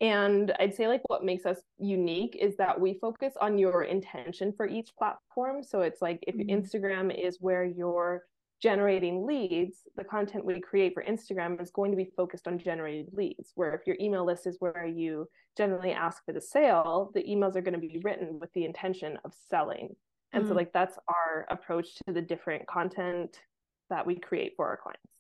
[0.00, 4.52] And I'd say, like, what makes us unique is that we focus on your intention
[4.57, 5.62] for each platform.
[5.62, 6.50] So it's like if mm-hmm.
[6.50, 8.24] Instagram is where you're
[8.61, 13.11] generating leads, the content we create for Instagram is going to be focused on generated
[13.12, 13.52] leads.
[13.54, 17.57] Where if your email list is where you generally ask for the sale, the emails
[17.57, 19.94] are going to be written with the intention of selling.
[20.33, 20.50] And mm-hmm.
[20.50, 23.38] so, like, that's our approach to the different content
[23.90, 25.12] that we create for our clients.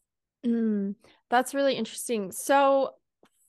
[0.44, 0.94] Mm,
[1.30, 2.32] that's really interesting.
[2.32, 2.90] So,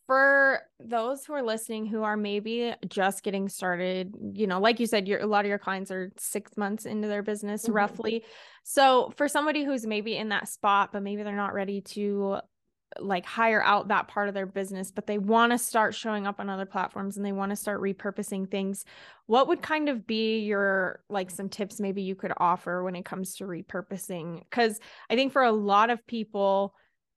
[0.05, 4.87] for those who are listening who are maybe just getting started, you know, like you
[4.87, 7.73] said, your a lot of your clients are six months into their business mm-hmm.
[7.73, 8.23] roughly.
[8.63, 12.39] So for somebody who's maybe in that spot, but maybe they're not ready to
[12.99, 16.39] like hire out that part of their business, but they want to start showing up
[16.39, 18.85] on other platforms and they want to start repurposing things,
[19.25, 23.03] what would kind of be your like some tips maybe you could offer when it
[23.03, 24.39] comes to repurposing?
[24.39, 26.73] Because I think for a lot of people,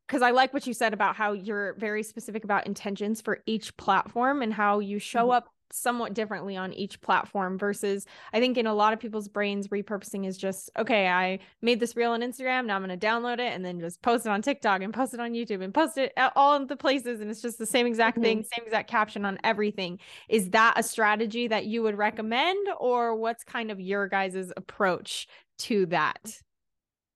[0.08, 3.76] because I like what you said about how you're very specific about intentions for each
[3.76, 5.32] platform and how you show mm-hmm.
[5.32, 9.68] up somewhat differently on each platform versus I think in a lot of people's brains
[9.68, 13.34] repurposing is just okay I made this reel on Instagram now I'm going to download
[13.34, 15.98] it and then just post it on TikTok and post it on YouTube and post
[15.98, 18.24] it at all of the places and it's just the same exact mm-hmm.
[18.24, 19.98] thing same exact caption on everything
[20.30, 25.28] is that a strategy that you would recommend or what's kind of your guys's approach
[25.58, 26.40] to that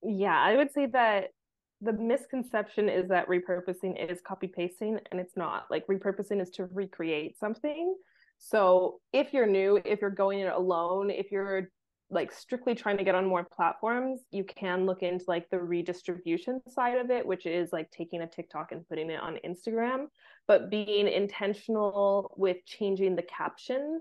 [0.03, 1.31] yeah I would say that
[1.83, 5.67] the misconception is that repurposing is copy pasting and it's not.
[5.71, 7.97] Like repurposing is to recreate something.
[8.39, 11.71] So if you're new if you're going it alone if you're
[12.11, 16.61] like strictly trying to get on more platforms you can look into like the redistribution
[16.69, 20.07] side of it which is like taking a tiktok and putting it on instagram.
[20.47, 24.01] But being intentional with changing the caption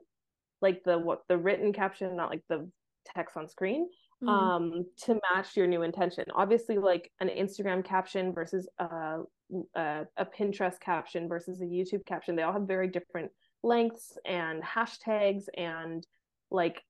[0.61, 2.69] like the what the written caption not like the
[3.05, 3.87] text on screen
[4.23, 4.29] mm-hmm.
[4.29, 9.19] um to match your new intention obviously like an instagram caption versus a,
[9.75, 13.31] a, a pinterest caption versus a youtube caption they all have very different
[13.63, 16.07] lengths and hashtags and
[16.49, 16.81] like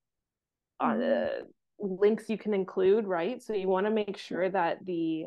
[0.79, 1.43] uh, mm-hmm.
[1.43, 1.45] uh,
[1.83, 5.25] links you can include right so you want to make sure that the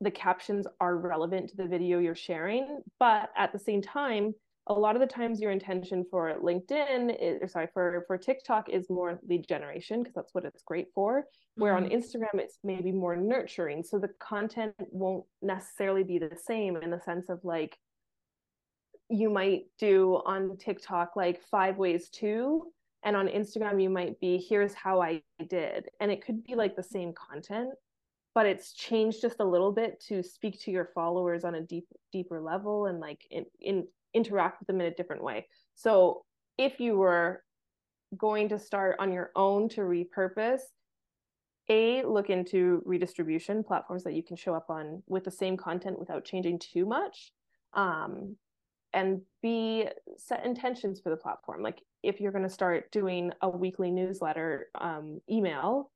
[0.00, 4.34] the captions are relevant to the video you're sharing but at the same time
[4.66, 8.68] a lot of the times your intention for LinkedIn is, or sorry, for, for TikTok
[8.68, 11.24] is more lead generation because that's what it's great for.
[11.56, 11.86] Where mm-hmm.
[11.86, 13.82] on Instagram, it's maybe more nurturing.
[13.82, 17.76] So the content won't necessarily be the same in the sense of like,
[19.08, 22.66] you might do on TikTok like five ways to,
[23.02, 25.88] and on Instagram, you might be, here's how I did.
[26.00, 27.70] And it could be like the same content,
[28.34, 31.86] but it's changed just a little bit to speak to your followers on a deep
[32.12, 35.46] deeper level and like in, in interact with them in a different way.
[35.74, 36.24] So
[36.58, 37.42] if you were
[38.16, 40.60] going to start on your own to repurpose,
[41.68, 45.98] a look into redistribution platforms that you can show up on with the same content
[45.98, 47.32] without changing too much.
[47.74, 48.36] Um,
[48.92, 53.48] and b set intentions for the platform like if you're going to start doing a
[53.48, 55.90] weekly newsletter um, email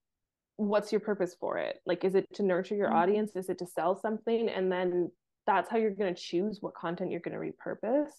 [0.57, 2.97] what's your purpose for it like is it to nurture your mm-hmm.
[2.97, 5.11] audience is it to sell something and then
[5.47, 8.13] that's how you're going to choose what content you're going to repurpose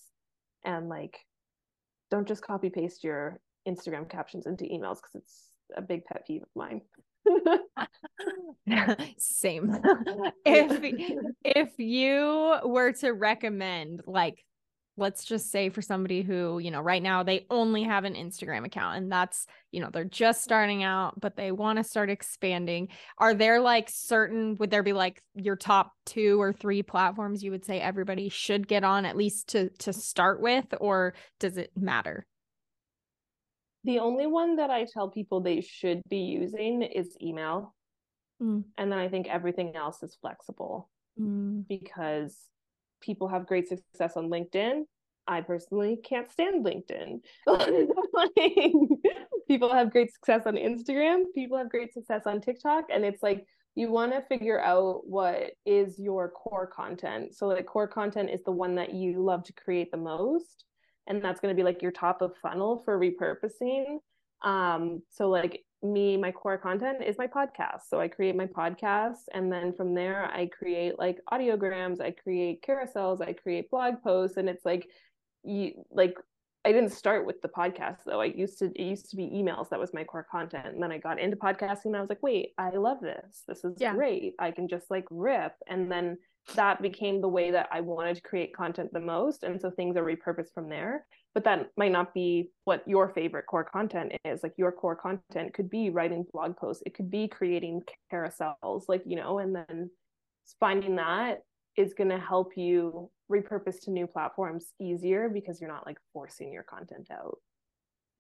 [0.64, 1.18] and like
[2.12, 6.44] don't just copy paste your instagram captions into emails because it's a big pet peeve
[6.44, 6.82] of mine.
[9.18, 9.78] Same.
[10.46, 14.44] if if you were to recommend like
[14.98, 18.66] let's just say for somebody who, you know, right now they only have an Instagram
[18.66, 22.88] account and that's, you know, they're just starting out, but they want to start expanding.
[23.18, 27.52] Are there like certain, would there be like your top two or three platforms you
[27.52, 31.72] would say everybody should get on at least to to start with, or does it
[31.76, 32.26] matter?
[33.84, 37.76] The only one that I tell people they should be using is email.
[38.42, 38.64] Mm.
[38.78, 41.68] And then I think everything else is flexible mm.
[41.68, 42.36] because
[43.02, 44.84] people have great success on LinkedIn.
[45.28, 47.20] I personally can't stand LinkedIn.
[49.48, 52.86] people have great success on Instagram, people have great success on TikTok.
[52.92, 57.36] And it's like you want to figure out what is your core content.
[57.36, 60.64] So, like, core content is the one that you love to create the most.
[61.08, 63.98] And that's going to be like your top of funnel for repurposing.
[64.44, 67.82] Um, so, like, me, my core content is my podcast.
[67.90, 72.64] So I create my podcast and then from there I create like audiograms, I create
[72.64, 74.88] carousels, I create blog posts and it's like
[75.44, 76.16] you like
[76.66, 78.22] I didn't start with the podcast though.
[78.22, 80.74] I used to it used to be emails that was my core content.
[80.74, 83.44] And then I got into podcasting and I was like, wait, I love this.
[83.48, 83.94] This is yeah.
[83.94, 84.34] great.
[84.40, 85.54] I can just like rip.
[85.68, 86.18] And then
[86.54, 89.44] that became the way that I wanted to create content the most.
[89.44, 91.06] And so things are repurposed from there
[91.36, 95.54] but that might not be what your favorite core content is like your core content
[95.54, 99.92] could be writing blog posts it could be creating carousels like you know and then
[100.60, 101.42] finding that
[101.78, 106.52] is going to help you repurpose to new platforms easier because you're not like forcing
[106.52, 107.38] your content out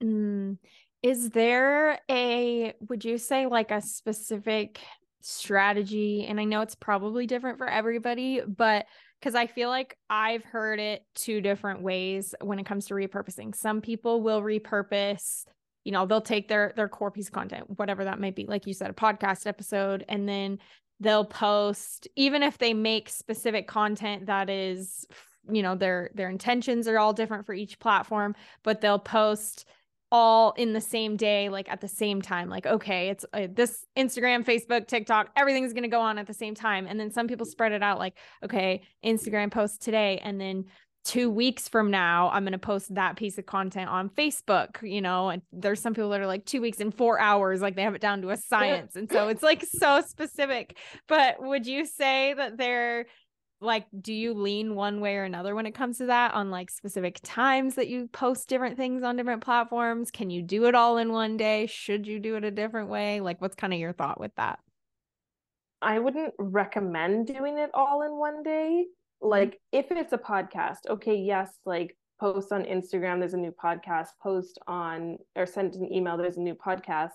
[0.04, 0.58] mm.
[1.02, 4.80] is there a would you say like a specific
[5.22, 8.86] strategy and i know it's probably different for everybody but
[9.26, 13.56] because I feel like I've heard it two different ways when it comes to repurposing.
[13.56, 15.46] Some people will repurpose,
[15.84, 18.68] you know, they'll take their their core piece of content, whatever that might be, like
[18.68, 20.60] you said, a podcast episode, and then
[21.00, 25.08] they'll post, even if they make specific content that is,
[25.50, 29.66] you know, their their intentions are all different for each platform, but they'll post
[30.12, 33.86] all in the same day like at the same time like okay it's uh, this
[33.98, 36.88] instagram facebook tiktok everything's going to go on at the same time.
[36.88, 40.66] And then some people spread it out like okay instagram post today and then
[41.04, 45.02] two weeks from now i'm going to post that piece of content on facebook you
[45.02, 45.30] know?
[45.30, 47.96] And there's some people that are like two weeks and four hours like they have
[47.96, 48.96] it down to a science.
[48.96, 50.78] And so it's like so specific.
[51.08, 53.06] But would you say that they're
[53.62, 56.70] like do you lean one way or another when it comes to that on like
[56.70, 60.12] specific times that you post different things on different platforms?
[60.12, 61.66] Can you do it all in one day?
[61.68, 63.22] Should you do it a different way?
[63.22, 64.60] Like what's kind of your thought with that?
[65.82, 68.86] I wouldn't recommend doing it all in one day.
[69.24, 69.30] Mm-hmm.
[69.30, 74.10] like if it's a podcast okay yes like post on instagram there's a new podcast
[74.22, 77.12] post on or send an email there's a new podcast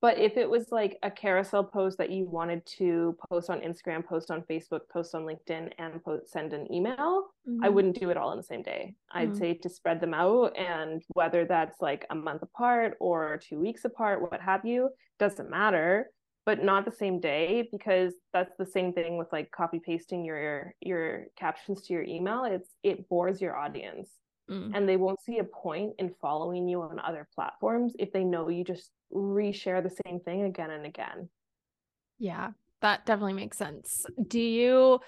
[0.00, 4.04] but if it was like a carousel post that you wanted to post on Instagram,
[4.04, 7.62] post on Facebook, post on LinkedIn, and post, send an email, mm-hmm.
[7.62, 8.94] I wouldn't do it all in the same day.
[9.12, 9.38] I'd mm-hmm.
[9.38, 10.56] say to spread them out.
[10.56, 15.50] And whether that's like a month apart or two weeks apart, what have you, doesn't
[15.50, 16.10] matter
[16.46, 20.74] but not the same day because that's the same thing with like copy pasting your
[20.80, 24.08] your captions to your email it's it bores your audience
[24.50, 24.72] mm.
[24.74, 28.48] and they won't see a point in following you on other platforms if they know
[28.48, 31.28] you just reshare the same thing again and again.
[32.18, 32.50] Yeah,
[32.82, 34.06] that definitely makes sense.
[34.28, 35.00] Do you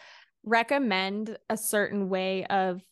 [0.44, 2.82] recommend a certain way of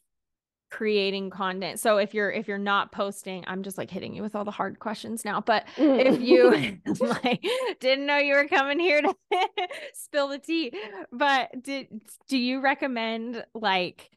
[0.70, 4.36] creating content so if you're if you're not posting i'm just like hitting you with
[4.36, 6.48] all the hard questions now but if you
[7.00, 7.44] like
[7.80, 9.12] didn't know you were coming here to
[9.94, 10.72] spill the tea
[11.10, 11.88] but did
[12.28, 14.10] do you recommend like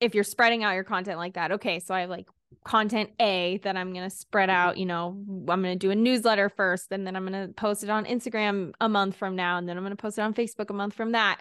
[0.00, 2.26] if you're spreading out your content like that okay so i have like
[2.64, 4.58] content A that I'm going to spread mm-hmm.
[4.58, 5.16] out, you know,
[5.48, 8.04] I'm going to do a newsletter first and then I'm going to post it on
[8.04, 10.74] Instagram a month from now and then I'm going to post it on Facebook a
[10.74, 11.40] month from that.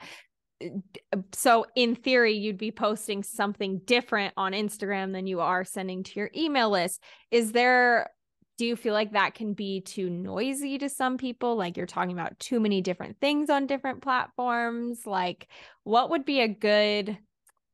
[1.34, 6.20] So in theory you'd be posting something different on Instagram than you are sending to
[6.20, 7.02] your email list.
[7.32, 8.10] Is there
[8.58, 12.12] do you feel like that can be too noisy to some people like you're talking
[12.12, 15.48] about too many different things on different platforms like
[15.86, 17.18] what would be a good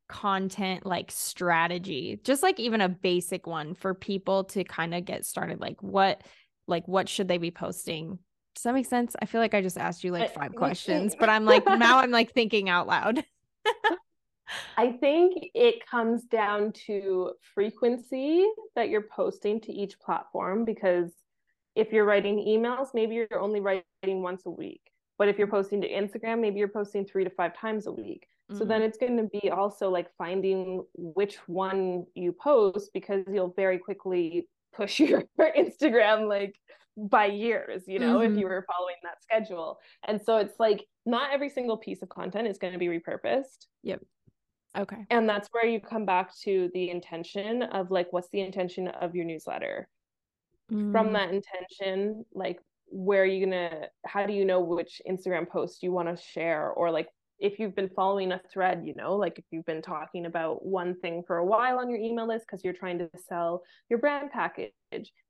[0.08, 5.24] content like strategy just like even a basic one for people to kind of get
[5.24, 6.22] started like what
[6.66, 8.18] like what should they be posting?
[8.54, 9.14] Does that make sense?
[9.20, 12.10] I feel like i just asked you like five questions but i'm like now i'm
[12.10, 13.24] like thinking out loud.
[14.76, 18.46] I think it comes down to frequency
[18.76, 21.10] that you're posting to each platform because
[21.74, 24.80] if you're writing emails maybe you're only writing once a week
[25.18, 28.26] but if you're posting to instagram maybe you're posting three to five times a week
[28.52, 28.82] so then mm-hmm.
[28.88, 34.48] it's going to be also like finding which one you post because you'll very quickly
[34.72, 36.54] push your Instagram like
[36.96, 38.30] by years, you know, Mhm.
[38.32, 39.78] if you were following that schedule.
[40.06, 43.66] And so it's like not every single piece of content is going to be repurposed.
[43.82, 44.02] Yep.
[44.78, 45.04] Okay.
[45.10, 49.14] And that's where you come back to the intention of like, what's the intention of
[49.14, 49.88] your newsletter?
[50.68, 55.48] From Mm, that intention, like, where are you gonna, how do you know which Instagram
[55.48, 56.70] post you want to share?
[56.70, 60.26] Or like, if you've been following a thread, you know, like if you've been talking
[60.26, 63.62] about one thing for a while on your email list because you're trying to sell
[63.90, 64.72] your brand package,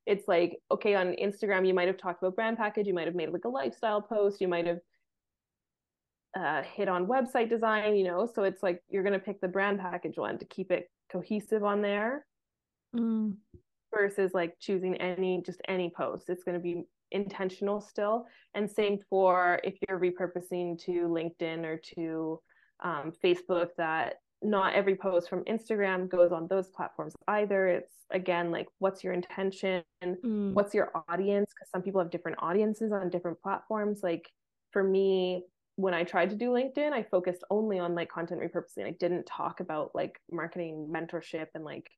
[0.07, 3.16] it's like, okay, on Instagram, you might have talked about brand package, you might have
[3.16, 4.78] made like a lifestyle post, you might have
[6.38, 9.48] uh, hit on website design, you know, so it's like you're going to pick the
[9.48, 12.24] brand package one to keep it cohesive on there
[12.94, 13.34] mm,
[13.92, 16.28] versus like choosing any just any post.
[16.28, 16.84] It's going to be
[17.17, 18.27] intentional still.
[18.55, 22.41] And same for if you're repurposing to LinkedIn or to
[22.83, 27.67] um, Facebook, that not every post from Instagram goes on those platforms either.
[27.69, 29.83] It's again like what's your intention?
[30.05, 31.53] mm, What's your audience?
[31.53, 34.01] Because some people have different audiences on different platforms.
[34.03, 34.31] Like
[34.73, 35.45] for me,
[35.77, 38.87] when I tried to do LinkedIn, I focused only on like content repurposing.
[38.87, 41.91] I didn't talk about like marketing mentorship and like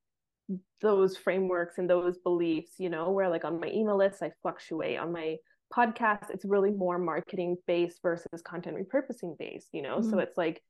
[0.81, 4.99] those frameworks and those beliefs, you know, where like on my email list, I fluctuate.
[4.99, 5.37] On my
[5.75, 10.01] podcast, it's really more marketing based versus content repurposing based, you know?
[10.01, 10.23] So Mhm.
[10.23, 10.63] it's like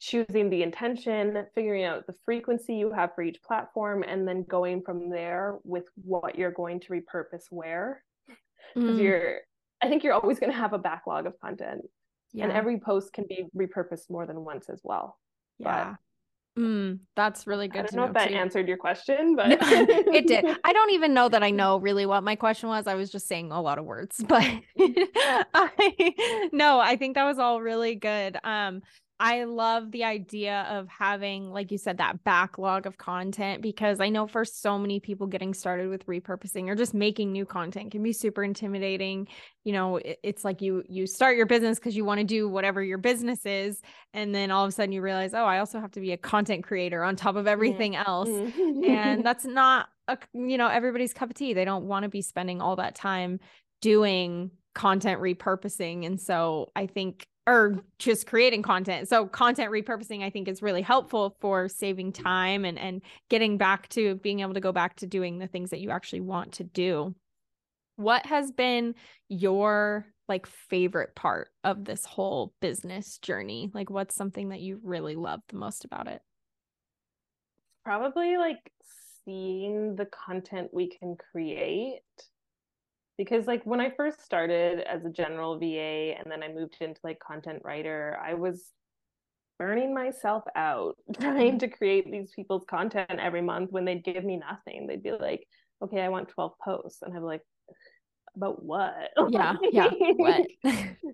[0.00, 4.82] choosing the intention, figuring out the frequency you have for each platform, and then going
[4.82, 8.04] from there with what you're going to repurpose where.
[8.74, 9.40] Because mm, you're,
[9.82, 11.82] I think you're always going to have a backlog of content,
[12.40, 15.18] and every post can be repurposed more than once as well.
[15.58, 15.96] yeah.
[16.58, 17.78] Mm, that's really good.
[17.78, 18.34] I don't know know if that too.
[18.34, 20.44] answered your question, but it did.
[20.64, 22.88] I don't even know that I know really what my question was.
[22.88, 24.42] I was just saying a lot of words, but
[25.54, 28.38] I no, I think that was all really good.
[28.42, 28.82] Um,
[29.20, 34.10] I love the idea of having, like you said, that backlog of content because I
[34.10, 38.02] know for so many people getting started with repurposing or just making new content can
[38.02, 39.26] be super intimidating.
[39.64, 42.80] You know, it's like you you start your business because you want to do whatever
[42.80, 43.80] your business is,
[44.14, 46.16] and then all of a sudden you realize, oh, I also have to be a
[46.16, 48.28] content creator on top of everything else.
[48.28, 49.22] And mm-hmm.
[49.22, 51.54] that's not a you know everybody's cup of tea.
[51.54, 53.40] They don't want to be spending all that time
[53.80, 59.08] doing content repurposing and so i think or just creating content.
[59.08, 63.88] So content repurposing i think is really helpful for saving time and and getting back
[63.90, 66.64] to being able to go back to doing the things that you actually want to
[66.64, 67.14] do.
[67.96, 68.94] What has been
[69.28, 73.70] your like favorite part of this whole business journey?
[73.72, 76.20] Like what's something that you really love the most about it?
[77.82, 78.70] Probably like
[79.24, 82.02] seeing the content we can create
[83.18, 87.00] because like when i first started as a general va and then i moved into
[87.04, 88.72] like content writer i was
[89.58, 91.58] burning myself out trying mm-hmm.
[91.58, 94.86] to create these people's content every month when they'd give me nothing.
[94.86, 95.46] They'd be like
[95.82, 97.02] okay i want 12 posts.
[97.02, 97.42] And i'm like
[98.36, 99.10] about what?
[99.30, 100.46] Yeah yeah what?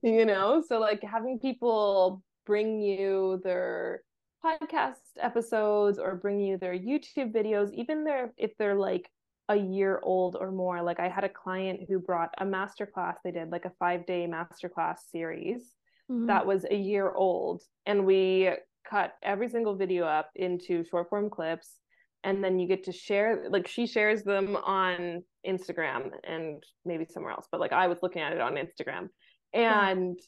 [0.02, 4.02] You know so like having people bring you their
[4.44, 9.08] podcast episodes or bring you their youtube videos even their if they're like
[9.48, 13.30] a year old or more like i had a client who brought a masterclass they
[13.30, 15.74] did like a five day masterclass series
[16.10, 16.26] Mhm.
[16.26, 18.50] that was a year old and we
[18.88, 21.80] cut every single video up into short form clips
[22.24, 27.32] and then you get to share like she shares them on instagram and maybe somewhere
[27.32, 29.08] else but like i was looking at it on instagram
[29.54, 29.88] Yeah.
[29.88, 30.18] and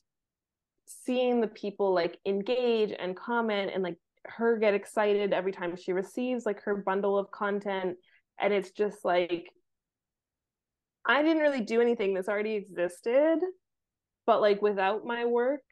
[0.87, 5.93] seeing the people like engage and comment and like her get excited every time she
[5.93, 7.97] receives like her bundle of content
[8.41, 9.51] and it's just like
[11.07, 13.39] i didn't really do anything this already existed
[14.27, 15.63] but like without my work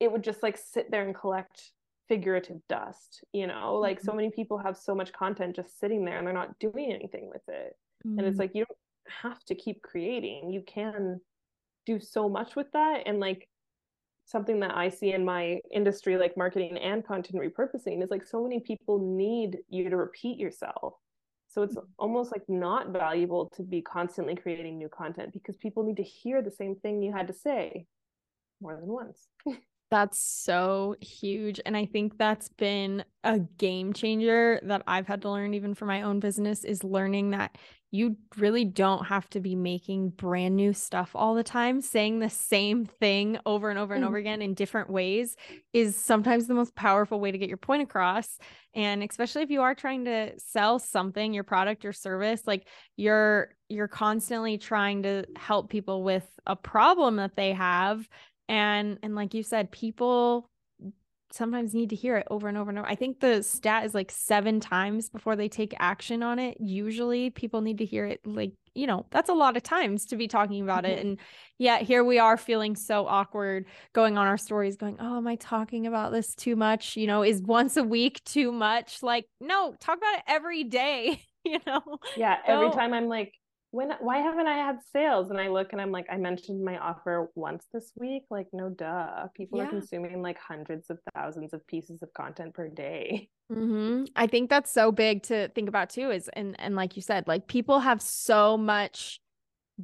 [0.00, 1.72] it would just like sit there and collect
[2.08, 3.76] figurative dust you know?
[3.76, 6.90] Like so many people have so much content just sitting there and they're not doing
[6.92, 7.76] anything with it.
[8.04, 8.40] And it's Mm.
[8.40, 8.78] like you don't
[9.22, 10.50] have to keep creating.
[10.50, 11.20] You can
[11.84, 13.02] do so much with that.
[13.06, 13.46] And like
[14.24, 18.42] something that i see in my industry like marketing and content repurposing is like so
[18.42, 20.94] many people need you to repeat yourself
[21.48, 25.96] so it's almost like not valuable to be constantly creating new content because people need
[25.96, 27.86] to hear the same thing you had to say
[28.60, 29.28] more than once
[29.90, 31.60] That's so huge.
[31.64, 35.86] And I think that's been a game changer that I've had to learn even for
[35.86, 37.56] my own business is learning that
[37.90, 41.80] you really don't have to be making brand new stuff all the time.
[41.80, 44.20] Saying the same thing over and over and over mm.
[44.20, 45.36] again in different ways
[45.72, 48.38] is sometimes the most powerful way to get your point across.
[48.74, 53.54] And especially if you are trying to sell something, your product or service, like you're
[53.70, 58.06] you're constantly trying to help people with a problem that they have
[58.48, 60.50] and and like you said people
[61.32, 62.88] sometimes need to hear it over and over and over.
[62.88, 66.56] I think the stat is like seven times before they take action on it.
[66.60, 70.16] Usually people need to hear it like, you know, that's a lot of times to
[70.16, 70.98] be talking about it.
[70.98, 71.00] Mhm.
[71.02, 71.20] And
[71.58, 75.36] yet here we are feeling so awkward going on our stories, going, Oh, am I
[75.36, 76.96] talking about this too much?
[76.96, 79.02] You know, is once a week too much?
[79.02, 81.82] Like, no, talk about it every day, you know?
[82.16, 83.32] Yeah, every So- time I'm like,
[83.70, 85.30] when why haven't I had sales?
[85.30, 88.24] And I look and I'm like, I mentioned my offer once this week.
[88.30, 89.28] Like, no duh.
[89.34, 89.64] People Yeah.
[89.64, 93.28] are consuming like hundreds of thousands of pieces of content per day.
[93.52, 96.10] hmm I think that's so big to think about too.
[96.10, 99.20] Is and and like you said, like people have so much.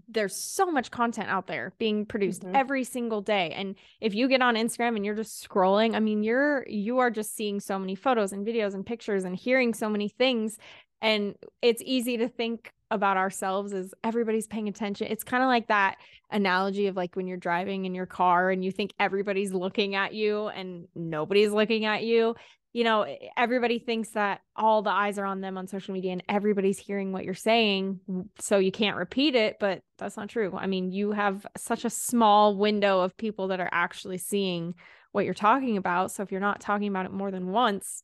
[0.08, 2.54] There's so much content out there being produced Mhm.
[2.54, 6.24] every single day, and if you get on Instagram and you're just scrolling, I mean,
[6.24, 9.88] you're you are just seeing so many photos and videos and pictures and hearing so
[9.88, 10.58] many things,
[11.04, 15.06] and it's easy to think about ourselves as everybody's paying attention.
[15.08, 15.96] It's kind of like that
[16.30, 20.14] analogy of like when you're driving in your car and you think everybody's looking at
[20.14, 22.34] you and nobody's looking at you
[22.74, 26.24] you know, everybody thinks that all the eyes are on them on social media and
[26.28, 28.00] everybody's hearing what you're saying.
[28.40, 30.52] So you can't repeat it, but that's not true.
[30.58, 34.74] I mean, you have such a small window of people that are actually seeing
[35.12, 36.10] what you're talking about.
[36.10, 38.02] So if you're not talking about it more than once,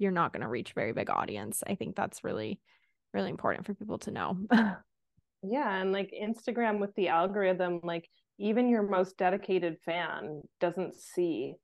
[0.00, 1.62] you're not going to reach a very big audience.
[1.66, 2.58] I think that's really,
[3.12, 4.36] really important for people to know.
[5.42, 8.06] Yeah, and like Instagram with the algorithm, like
[8.38, 11.54] even your most dedicated fan doesn't see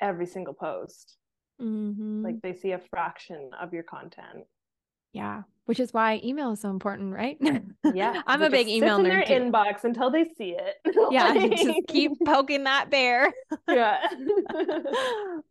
[0.00, 1.18] every single post.
[1.60, 2.24] Mhm.
[2.24, 4.46] Like they see a fraction of your content.
[5.12, 7.38] yeah, which is why email is so important, right?
[7.94, 9.34] Yeah, I'm a big email in their too.
[9.34, 10.78] inbox until they see it.
[11.12, 13.32] yeah, just keep poking that bear.
[13.68, 14.04] yeah.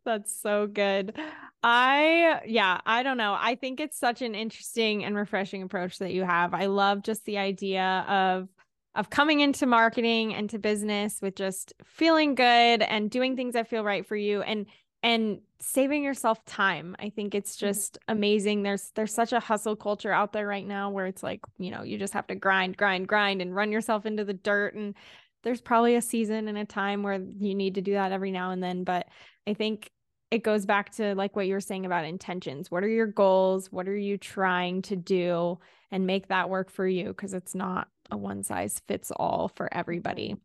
[0.04, 1.18] That's so good.
[1.62, 3.34] I, yeah, I don't know.
[3.40, 6.52] I think it's such an interesting and refreshing approach that you have.
[6.52, 8.50] I love just the idea of
[8.94, 13.68] of coming into marketing and to business with just feeling good and doing things that
[13.68, 14.66] feel right for you and
[15.02, 16.96] and saving yourself time.
[16.98, 17.66] I think it's mm-hmm.
[17.66, 18.62] just amazing.
[18.62, 21.82] There's there's such a hustle culture out there right now where it's like, you know,
[21.82, 24.94] you just have to grind, grind, grind and run yourself into the dirt and
[25.42, 28.50] there's probably a season and a time where you need to do that every now
[28.50, 29.06] and then, but
[29.46, 29.90] I think
[30.30, 32.70] it goes back to like what you were saying about intentions.
[32.70, 33.72] What are your goals?
[33.72, 35.58] What are you trying to do
[35.90, 39.66] and make that work for you because it's not a one size fits all for
[39.66, 39.78] mm-hmm.
[39.78, 40.36] everybody.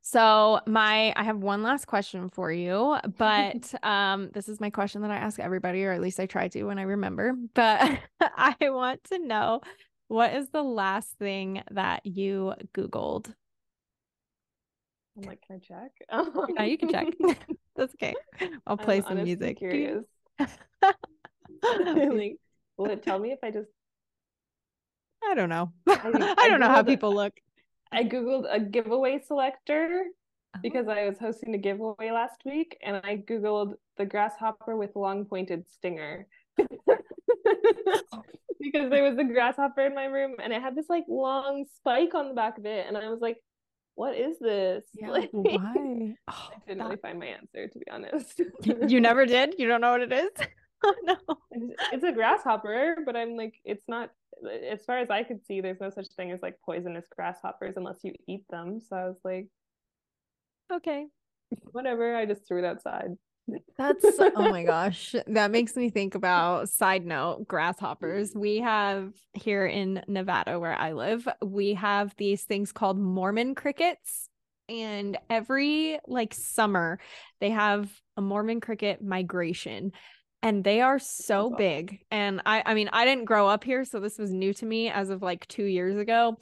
[0.00, 5.02] So, my I have one last question for you, but um this is my question
[5.02, 7.34] that I ask everybody or at least I try to when I remember.
[7.54, 9.60] But I want to know
[10.08, 13.32] what is the last thing that you googled?
[15.16, 15.90] I'm like, can I check?
[16.56, 17.06] Yeah, you can check.
[17.76, 18.14] That's okay.
[18.66, 19.58] I'll I'm play some music.
[19.58, 20.04] Curious.
[21.62, 22.36] like,
[22.76, 23.68] will it tell me if I just
[25.24, 25.72] I don't know.
[25.86, 27.32] I- I, I don't know how people look.
[27.92, 30.04] I googled a giveaway selector
[30.54, 30.58] Oh.
[30.62, 35.24] because I was hosting a giveaway last week and I googled the grasshopper with long
[35.24, 36.26] pointed stinger.
[38.60, 42.14] because there was a grasshopper in my room and it had this like long spike
[42.14, 43.38] on the back of it and I was like,
[43.94, 44.84] what is this?
[45.06, 46.14] Like, why?
[46.30, 48.38] Oh, I didn't that- really find my answer to be honest.
[48.62, 49.54] you, you never did?
[49.58, 50.30] You don't know what it is?
[50.84, 51.16] Oh no.
[51.92, 54.10] It's a grasshopper, but I'm like, it's not.
[54.70, 57.98] As far as I could see, there's no such thing as like poisonous grasshoppers unless
[58.02, 58.80] you eat them.
[58.80, 59.46] So I was like,
[60.72, 61.06] Okay.
[61.72, 62.16] whatever.
[62.16, 63.12] I just threw it outside.
[63.76, 65.14] That's oh my gosh.
[65.26, 68.32] That makes me think about side note grasshoppers.
[68.34, 74.28] We have here in Nevada where I live, we have these things called Mormon crickets.
[74.68, 76.98] And every like summer,
[77.40, 79.92] they have a Mormon cricket migration.
[80.42, 82.00] And they are so big.
[82.10, 84.90] And I I mean, I didn't grow up here, so this was new to me
[84.90, 86.36] as of like 2 years ago.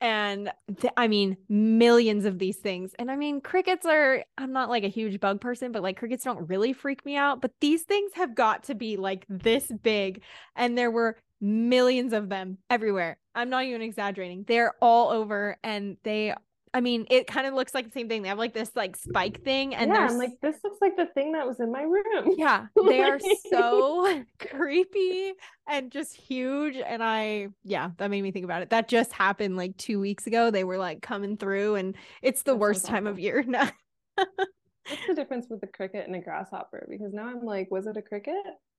[0.00, 2.92] And th- I mean, millions of these things.
[2.98, 6.24] And I mean, crickets are, I'm not like a huge bug person, but like crickets
[6.24, 7.40] don't really freak me out.
[7.40, 10.22] But these things have got to be like this big.
[10.56, 13.18] And there were millions of them everywhere.
[13.34, 14.44] I'm not even exaggerating.
[14.46, 15.56] They're all over.
[15.62, 16.34] And they,
[16.74, 18.22] I mean, it kind of looks like the same thing.
[18.22, 19.74] They have like this like spike thing.
[19.74, 22.34] And yeah, I'm like, this looks like the thing that was in my room.
[22.36, 23.20] yeah, they are
[23.50, 25.34] so creepy
[25.68, 26.76] and just huge.
[26.76, 28.70] And I, yeah, that made me think about it.
[28.70, 30.50] That just happened like two weeks ago.
[30.50, 33.44] They were like coming through, and it's the That worst time of year.
[33.46, 33.68] No,
[34.86, 36.86] What's the difference with a cricket and a grasshopper?
[36.90, 38.34] Because now I'm like, was it a cricket?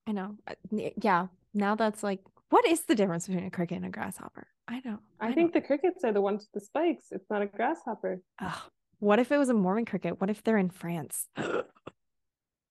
[0.08, 0.38] I know.
[0.48, 2.22] Uh, Yeah, now that's like,
[2.56, 4.48] what is the difference between a cricket and a grasshopper?
[4.66, 5.02] I don't.
[5.20, 7.08] I, think the crickets are the ones with the spikes.
[7.12, 8.22] It's not a grasshopper.
[8.40, 8.72] don't- Ugh.
[9.00, 10.22] what if it was a Mormon cricket?
[10.22, 11.28] What if they're in France?
[11.38, 11.64] oh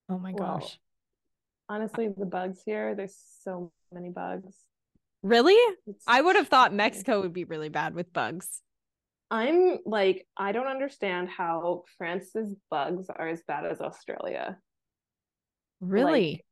[0.09, 0.79] my Well, gosh.
[1.69, 4.57] Honestly, the bugs here, there's so many bugs.
[5.23, 5.59] Really?
[5.87, 6.73] It's I would have thought.
[6.73, 8.63] Mexico would be really bad with bugs.
[9.31, 14.57] I'm like, I don't understand how France's bugs are as bad as Australia.
[15.83, 16.31] Really?
[16.33, 16.45] Like,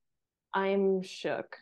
[0.52, 1.56] I'm shook.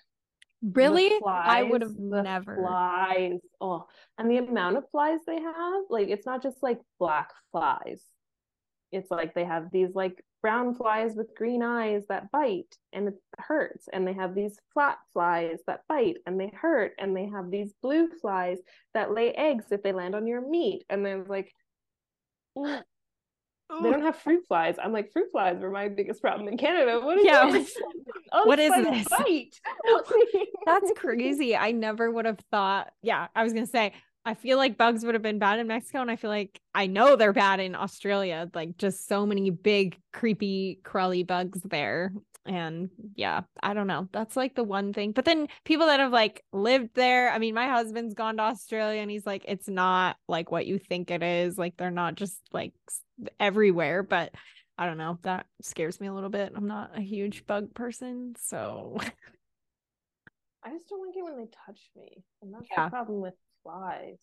[0.62, 1.10] Really?
[1.26, 2.56] I would have never.
[2.56, 3.40] Flies.
[3.60, 3.86] Oh,
[4.18, 8.02] and the amount of flies they have, like it's not just like black flies.
[8.92, 13.14] It's like they have these like brown flies with green eyes that bite and it
[13.38, 13.88] hurts.
[13.92, 16.92] And they have these flat flies that bite and they hurt.
[16.98, 18.58] And they have these blue flies
[18.94, 20.84] that lay eggs if they land on your meat.
[20.90, 21.52] And then like
[22.56, 22.82] mm,
[23.82, 24.76] they don't have fruit flies.
[24.82, 27.00] I'm like, fruit flies were my biggest problem in Canada.
[27.00, 27.74] What is Yeah, this?
[28.44, 29.08] What is oh, flies this?
[29.08, 29.60] Bite.
[30.66, 31.56] That's crazy.
[31.56, 32.92] I never would have thought.
[33.02, 33.92] Yeah, I was gonna say.
[34.22, 36.86] I feel like bugs would have been bad in Mexico, and I feel like I
[36.86, 38.50] know they're bad in Australia.
[38.52, 42.12] Like just so many big, creepy, crawly bugs there.
[42.46, 44.08] And yeah, I don't know.
[44.12, 45.12] That's like the one thing.
[45.12, 47.30] But then people that have like lived there.
[47.30, 50.78] I mean, my husband's gone to Australia, and he's like, it's not like what you
[50.78, 51.58] think it is.
[51.58, 52.72] Like they're not just like
[53.38, 54.02] everywhere.
[54.02, 54.32] But
[54.78, 55.18] I don't know.
[55.22, 56.52] That scares me a little bit.
[56.56, 58.96] I'm not a huge bug person, so
[60.64, 62.24] I just don't like it when they touch me.
[62.42, 62.84] And that's Yeah.
[62.86, 64.18] the problem with flies.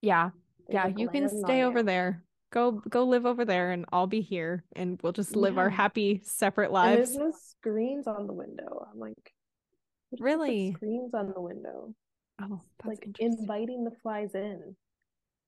[0.00, 0.30] yeah.
[0.66, 4.06] They, yeah like, you can stay over there go go live over there and i'll
[4.06, 7.10] be here and we'll just live our happy separate lives.
[7.10, 8.88] And there's no screens on the window.
[8.90, 9.32] I'm like,
[10.10, 10.72] "Who put the Really?
[10.72, 11.94] Screens on the window.
[12.42, 14.76] oh that's like inviting the flies in.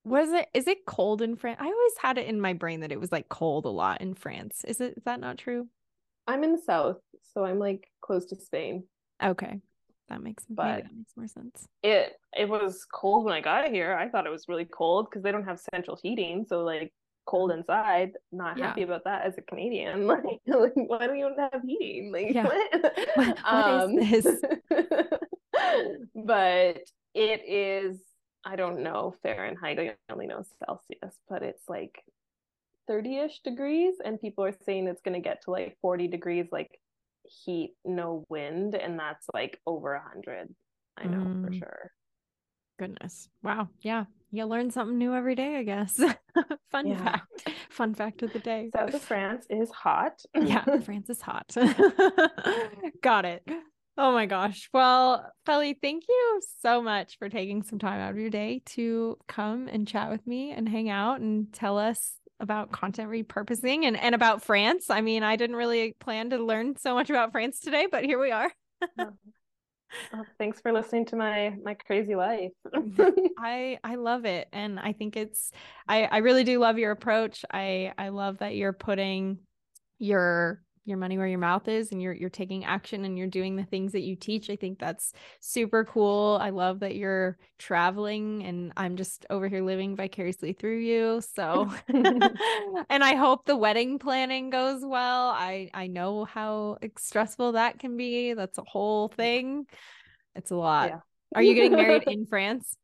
[0.03, 2.91] was it is it cold in france i always had it in my brain that
[2.91, 5.67] it was like cold a lot in france is it is that not true
[6.27, 6.97] I'm in the south,
[7.33, 8.83] so I'm like close to Spain.
[9.23, 9.59] okay
[10.11, 13.93] that makes But- that makes more sense It it was cold when I got here.
[13.93, 16.93] I thought it was really cold because they don't have central heating, so like
[17.25, 17.59] cold mm-hmm.
[17.59, 18.11] inside.
[18.31, 18.67] Not Yeah.
[18.67, 20.07] happy about that as a Canadian.
[20.11, 22.11] Like, like why do you have heating?
[22.11, 22.45] Like Yeah.
[22.45, 22.71] what?
[23.15, 24.41] What- what is um, this?
[26.15, 26.77] but
[27.13, 27.99] it is.
[28.43, 29.79] I don't know Fahrenheit.
[29.79, 32.03] I only know Celsius, but it's like
[32.89, 36.80] 30-ish degrees, and people are saying it's going to get to like 40 degrees, like
[37.45, 40.53] heat, no wind, and that's like over a hundred.
[40.97, 41.57] I know for Mm.
[41.59, 41.91] sure.
[42.79, 45.99] goodness wow yeah you learn something new every day i guess
[46.71, 47.03] fun Yeah.
[47.03, 50.21] fact fun fact of the day South of France is hot.
[50.35, 51.55] yeah, France is hot.
[53.01, 53.47] Got it.
[53.97, 54.69] Oh my gosh.
[54.73, 59.17] Well, Felly, thank you so much for taking some time out of your day to
[59.27, 63.95] come and chat with me and hang out and tell us about content repurposing and,
[63.95, 64.89] and about France.
[64.89, 68.19] I mean, I didn't really plan to learn so much about France today, but here
[68.19, 68.51] we are.
[68.97, 69.17] Well,
[70.13, 72.51] oh, thanks for listening to my my crazy life.
[73.37, 75.51] I I love it and I think it's
[75.87, 77.45] I I really do love your approach.
[77.51, 79.39] I I love that you're putting
[79.99, 83.55] your your money where your mouth is and you're you're taking action and you're doing
[83.55, 84.49] the things that you teach.
[84.49, 86.37] I think that's super cool.
[86.41, 91.21] I love that you're traveling and I'm just over here living vicariously through you.
[91.35, 95.29] So and I hope the wedding planning goes well.
[95.29, 98.33] I I know how stressful that can be.
[98.33, 99.65] That's a whole thing.
[100.35, 100.89] It's a lot.
[100.89, 100.99] Yeah.
[101.35, 102.75] Are you getting married in France?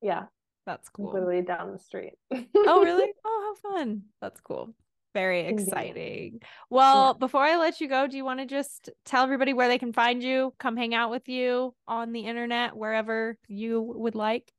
[0.00, 0.24] yeah,
[0.66, 1.12] That's cool.
[1.12, 2.14] literally down the street.
[2.32, 3.12] Oh, really?
[3.24, 4.02] Oh, how fun.
[4.20, 4.74] That's cool.
[5.14, 6.40] Very exciting.
[6.70, 9.78] Well, before I let you go, do you want to just tell everybody where they
[9.78, 14.50] can find you, come hang out with you on the internet, wherever you would like?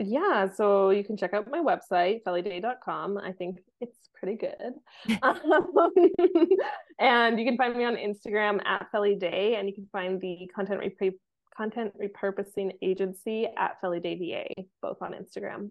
[0.00, 3.18] Yeah, so you can check out my website, fellyday.com.
[3.18, 4.74] I think it's pretty good.
[5.22, 5.38] Um,
[6.98, 10.80] and you can find me on Instagram at fellyday, and you can find the content
[10.82, 11.18] repre-
[11.56, 15.70] content repurposing agency at fellyday VA, both on Instagram.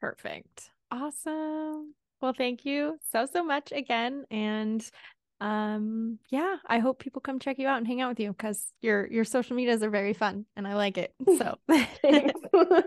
[0.00, 0.70] Perfect.
[0.90, 1.94] Awesome.
[2.20, 4.24] Well, thank you so, so much again.
[4.30, 4.88] And
[5.40, 8.72] um yeah i hope people come check you out and hang out with you because
[8.82, 11.56] your your social medias are very fun and i like it so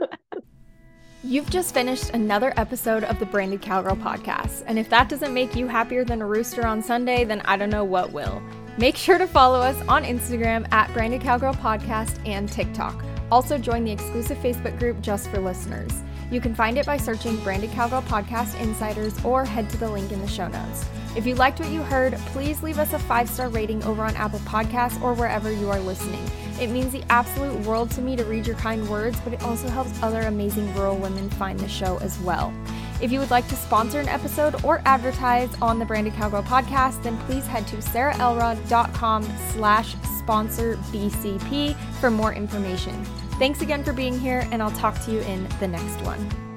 [1.24, 5.56] You've just finished another episode of the Branded Cowgirl podcast, and if that doesn't make
[5.56, 8.42] you happier than a rooster on Sunday, then I don't know what will.
[8.80, 13.06] Make sure to follow us on Instagram at Branded Cowgirl Podcast and TikTok.
[13.32, 15.94] Also, join the exclusive Facebook group just for listeners.
[16.32, 20.14] You can find it by searching Branded Cowgirl Podcast Insiders or head to the link
[20.14, 20.86] in the show notes.
[21.14, 24.16] If you liked what you heard, please leave us a five star rating over on
[24.16, 26.26] Apple Podcasts or wherever you are listening.
[26.60, 29.68] It means the absolute world to me to read your kind words, but it also
[29.68, 32.54] helps other amazing rural women find the show as well.
[33.02, 37.04] If you would like to sponsor an episode or advertise on the Branded Cowgirl podcast,
[37.04, 43.06] then please head to sarahelrod.com slash sponsor BCP for more information.
[43.42, 46.51] Thanks again for being here, and I'll talk to you in the next one.